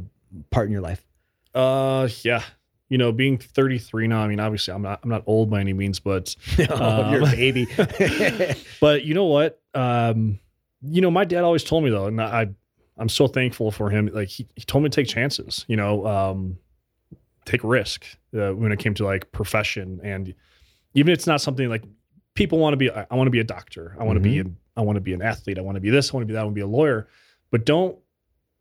[0.51, 1.05] part in your life?
[1.55, 2.43] Uh, yeah.
[2.89, 4.21] You know, being 33 now.
[4.21, 4.99] I mean, obviously, I'm not.
[5.03, 6.35] I'm not old by any means, but
[6.69, 7.67] oh, you're a Um, baby.
[8.81, 9.59] but you know what?
[9.73, 10.39] Um,
[10.81, 12.47] you know, my dad always told me though, and I,
[12.97, 14.09] I'm so thankful for him.
[14.13, 15.65] Like he, he told me to take chances.
[15.67, 16.57] You know, um,
[17.45, 18.05] take risk
[18.37, 20.33] uh, when it came to like profession, and
[20.93, 21.83] even if it's not something like
[22.33, 22.91] people want to be.
[22.91, 23.95] I, I want to be a doctor.
[23.99, 24.39] I want to be.
[24.39, 25.57] An, I want to be an athlete.
[25.57, 26.13] I want to be this.
[26.13, 26.41] I want to be that.
[26.41, 27.07] I want to be a lawyer.
[27.49, 27.97] But don't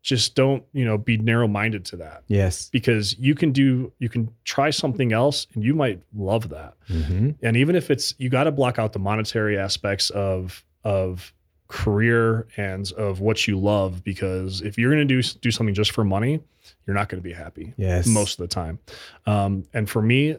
[0.07, 2.69] just don't you know be narrow minded to that yes.
[2.69, 7.31] because you can do you can try something else and you might love that Mm-hmm.
[7.43, 11.33] and even if it's you got to block out the monetary aspects of of
[11.67, 15.91] career and of what you love because if you're going to do do something just
[15.91, 16.39] for money
[16.85, 18.07] you're not going to be happy Yes.
[18.07, 18.79] most of the time.
[19.25, 20.37] Um, and for me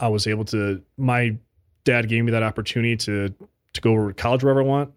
[0.00, 1.36] i was able to my
[1.84, 3.34] dad gave me that opportunity to
[3.72, 4.92] to go to college wherever i want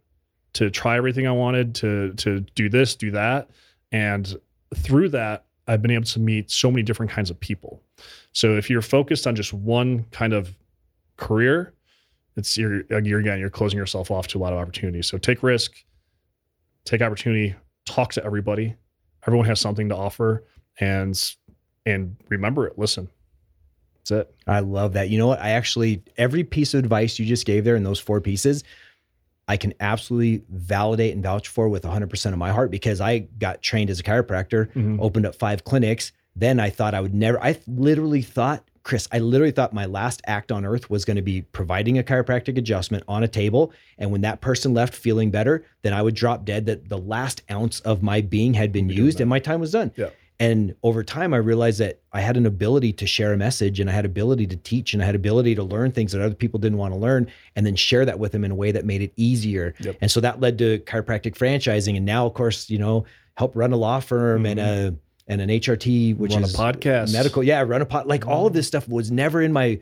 [0.54, 3.50] to try everything i wanted to to do this do that.
[3.92, 4.36] And
[4.76, 7.82] through that i've been able to meet so many different kinds of people.
[8.34, 10.56] So if you're focused on just one kind of
[11.18, 11.74] career
[12.38, 15.44] it's you're, you're again you're closing yourself off to a lot of opportunities so take
[15.44, 15.74] risk
[16.86, 17.56] take opportunity
[17.86, 18.76] talk to everybody
[19.28, 20.44] everyone has something to offer
[20.80, 21.36] and
[21.86, 23.10] and remember it listen
[23.98, 25.10] that's it I love that.
[25.10, 25.40] You know what?
[25.40, 28.64] I actually every piece of advice you just gave there in those four pieces,
[29.48, 33.62] I can absolutely validate and vouch for with 100% of my heart because I got
[33.62, 34.98] trained as a chiropractor, Mhm.
[35.00, 36.14] opened up five clinics.
[36.36, 40.22] Then I thought I would never I literally thought Chris, I literally thought my last
[40.26, 43.72] act on earth was going to be providing a chiropractic adjustment on a table.
[43.98, 47.44] And when that person left feeling better, then I would drop dead that the last
[47.52, 49.92] ounce of my being had been used and my time was done.
[49.96, 50.10] Yeah.
[50.40, 53.88] And over time, I realized that I had an ability to share a message and
[53.88, 56.60] I had ability to teach and I had ability to learn things that other people
[56.60, 59.04] didn't want to learn and then share that with them in a way that made
[59.04, 59.76] it easier.
[59.82, 59.98] Yep.
[60.02, 61.96] And so that led to chiropractic franchising.
[61.96, 63.06] And now, of course, you know,
[63.36, 64.96] help run a law firm and a
[65.32, 67.14] and an HRT, which Run a is podcast.
[67.14, 67.42] medical.
[67.42, 68.06] Yeah, run a pot.
[68.06, 69.80] Like all of this stuff was never in my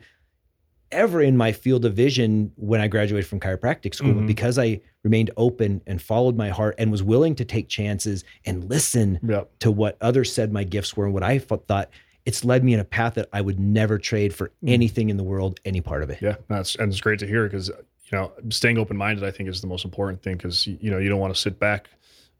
[0.92, 4.12] ever in my field of vision when I graduated from chiropractic school.
[4.12, 4.26] But Mhm.
[4.26, 8.68] because I remained open and followed my heart and was willing to take chances and
[8.68, 11.90] listen yep to what others said my gifts were and what I thought
[12.26, 14.70] it's led me in a path that I would never trade for Mm.
[14.72, 16.18] anything in the world, any part of it.
[16.20, 19.60] yeah that's and it's great to hear because you know staying open-minded i think is
[19.60, 21.88] the most important thing because you know you don't want to sit back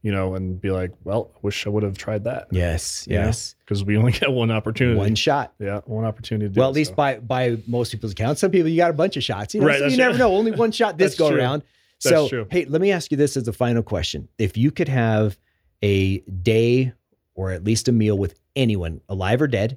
[0.03, 3.27] you know and be like well i wish i would have tried that Yes, Yeah.
[3.27, 3.55] yes.
[3.61, 5.53] because we only get one opportunity One shot.
[5.59, 6.95] yeah one opportunity to do Well, it, at least so.
[6.97, 8.41] by by most people's accounts.
[8.41, 9.55] Some people you got a bunch of shots.
[9.55, 10.35] You know, Right, so you never know.
[10.35, 11.39] Only one shot this go true.
[11.39, 11.63] around.
[12.03, 12.47] That's So true.
[12.51, 14.29] hey, let me ask you this as a final question.
[14.39, 15.39] If you could have
[15.83, 16.93] a day
[17.35, 19.77] or at least a meal with anyone, alive or dead,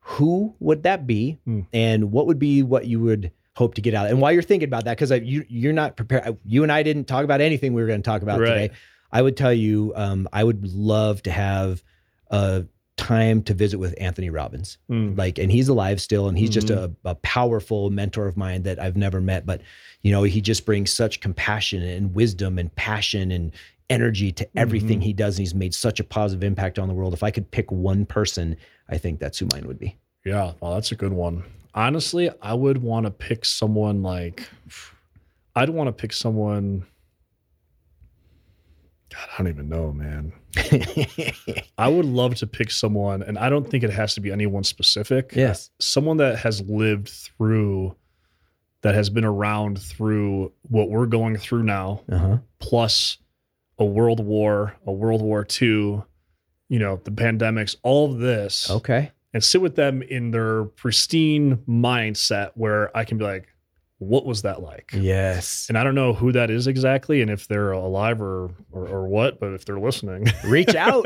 [0.00, 1.38] who would that be?
[1.44, 1.60] Hmm.
[1.72, 4.08] And what would be what you would hope to get out?
[4.10, 6.36] And while you're thinking about that, because you you're not prepared.
[6.44, 8.48] You and I didn't talk about anything we were going to talk about Right.
[8.48, 8.70] today.
[9.14, 11.82] I would tell you, um, I would love to have
[12.30, 15.16] a time to visit with Anthony Robbins Mm.
[15.18, 17.08] like and he's alive still and he's just a, Mm-hmm.
[17.08, 19.60] a powerful mentor of mine that i've never met but
[20.02, 23.50] you know he just brings such compassion and wisdom and passion and
[23.90, 25.02] energy to everything Mhm.
[25.02, 27.50] he does and he's made such a positive impact on the world if i could
[27.50, 28.56] pick one person
[28.88, 31.42] i think that's who mine would be Yeah, well, that's a good one.
[31.74, 34.48] Honestly, I would want to pick someone like
[35.56, 36.86] I'd want to pick someone.
[39.14, 40.32] God, I don't even know, man.
[41.78, 44.64] I would love to pick someone, and I don't think it has to be anyone
[44.64, 45.32] specific.
[45.34, 47.96] yes Someone that has lived through,
[48.82, 53.18] that has been around through what we're going through now, uh-huh plus
[53.78, 56.02] a world war, a World War II,
[56.68, 61.56] you know, the pandemics, all of this okay and sit with them in their pristine
[61.68, 63.48] mindset where I can be like,
[64.04, 64.90] what was that like?
[64.94, 65.66] Yes.
[65.68, 69.08] And I don't know who that is exactly, and if they're alive or or, or
[69.08, 71.04] what, but if they're listening, Reach out.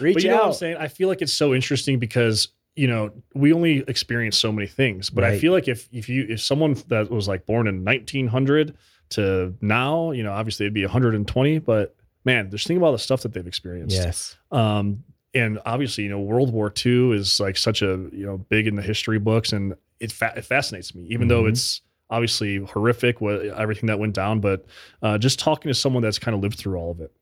[0.00, 0.76] Reach but you know what I'm saying?
[0.78, 5.10] I feel like it's so interesting because you know we only experience so many things,
[5.10, 8.74] but I feel like if if you if someone that was like born in 1900
[9.10, 13.22] to now, you know, obviously it'd be 120, but man, just think about the stuff
[13.22, 13.96] that they've experienced.
[13.96, 14.36] Yes.
[14.52, 15.02] Um,
[15.34, 18.76] and obviously, you know, World War II is like such a you know big in
[18.76, 21.50] the history books, and it fa- it fascinates me, even though Mhm.
[21.50, 24.40] it's obviously horrific what everything that went down.
[24.40, 24.66] But
[25.02, 27.12] uh, just talking to someone that's kind of lived through all of it,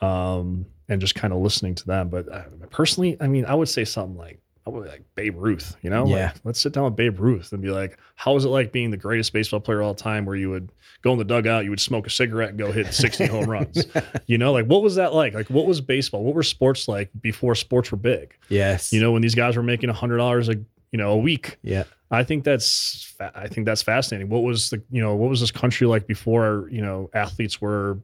[0.00, 2.08] um, and just kind of listening to them.
[2.08, 4.40] But uh, personally, I mean, I would say something like.
[4.66, 6.06] I would like Babe Ruth, you know?
[6.06, 6.26] Yeah.
[6.26, 8.90] Like, let's sit down with Babe Ruth and be like, how was it like being
[8.90, 10.70] the greatest baseball player of all time where you would
[11.00, 13.86] go in the dugout, you would smoke a cigarette and go hit 60 home runs?
[14.26, 15.32] You know, like what was that like?
[15.32, 16.22] Like what was baseball?
[16.22, 18.36] What were sports like before sports were big?
[18.50, 18.92] Yes.
[18.92, 20.56] You know, when these guys were making a hundred dollars a
[20.92, 21.56] you know a week.
[21.62, 21.84] Yeah.
[22.10, 24.28] I think that's I think that's fascinating.
[24.28, 27.98] What was the you know what was this country like before you know athletes were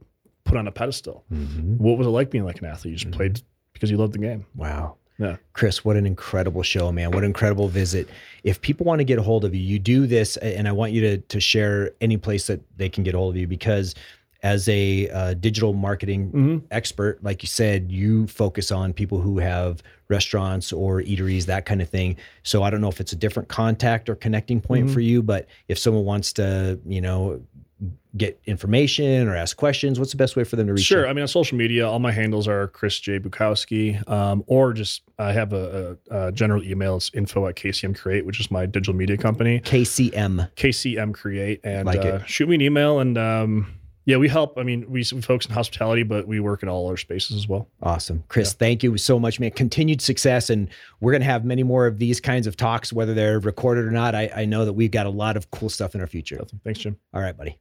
[0.45, 1.25] put on a pedestal?
[1.33, 1.77] Mhm.
[1.79, 2.93] What was it like being like an athlete?
[2.93, 3.17] You just Mhm.
[3.17, 3.41] played
[3.73, 4.47] because you loved the game.
[4.55, 4.97] Wow.
[5.19, 5.37] Yeah.
[5.55, 7.11] Chris, what an incredible show, man.
[7.11, 8.07] What an incredible visit.
[8.45, 10.93] If people want to get a hold of you, you do this, and I want
[10.93, 13.95] you to, to share any place that they can get a hold of you because
[14.47, 16.57] as a uh, digital marketing Mm-hmm.
[16.71, 21.83] expert, like you said, you focus on people who have restaurants or eateries, that kind
[21.83, 22.17] of thing.
[22.45, 24.95] So I don't know if it's a different contact or connecting point Mhm.
[24.95, 27.41] for you, but if someone wants to, you know,
[28.17, 31.05] get information or ask questions, what's the best way for them to reach you Sure.
[31.05, 31.11] you?
[31.11, 33.19] I mean, on social media, all my handles are Chris J.
[33.19, 36.97] Bukowski, um, or just I have a, a, a general email.
[36.97, 39.61] It's info at KCM Create, which is my digital media company.
[39.61, 40.49] KCM.
[40.57, 43.01] KCM Create, and Like uh, shoot me an email.
[43.01, 43.67] And um,
[44.07, 44.57] yeah, we help.
[44.57, 47.49] I mean, we, we focus on hospitality, but we work in all our spaces as
[47.49, 47.69] well.
[47.83, 48.23] Awesome.
[48.29, 49.51] Chris, thank you so much, man.
[49.51, 50.49] Continued success.
[50.49, 50.69] And
[51.01, 53.91] we're going to have many more of these kinds of talks, whether they're recorded or
[53.91, 54.15] not.
[54.15, 56.41] I, I know that we've got a lot of cool stuff in our future.
[56.63, 56.97] Thanks, Jim.
[57.13, 57.59] All right, buddy.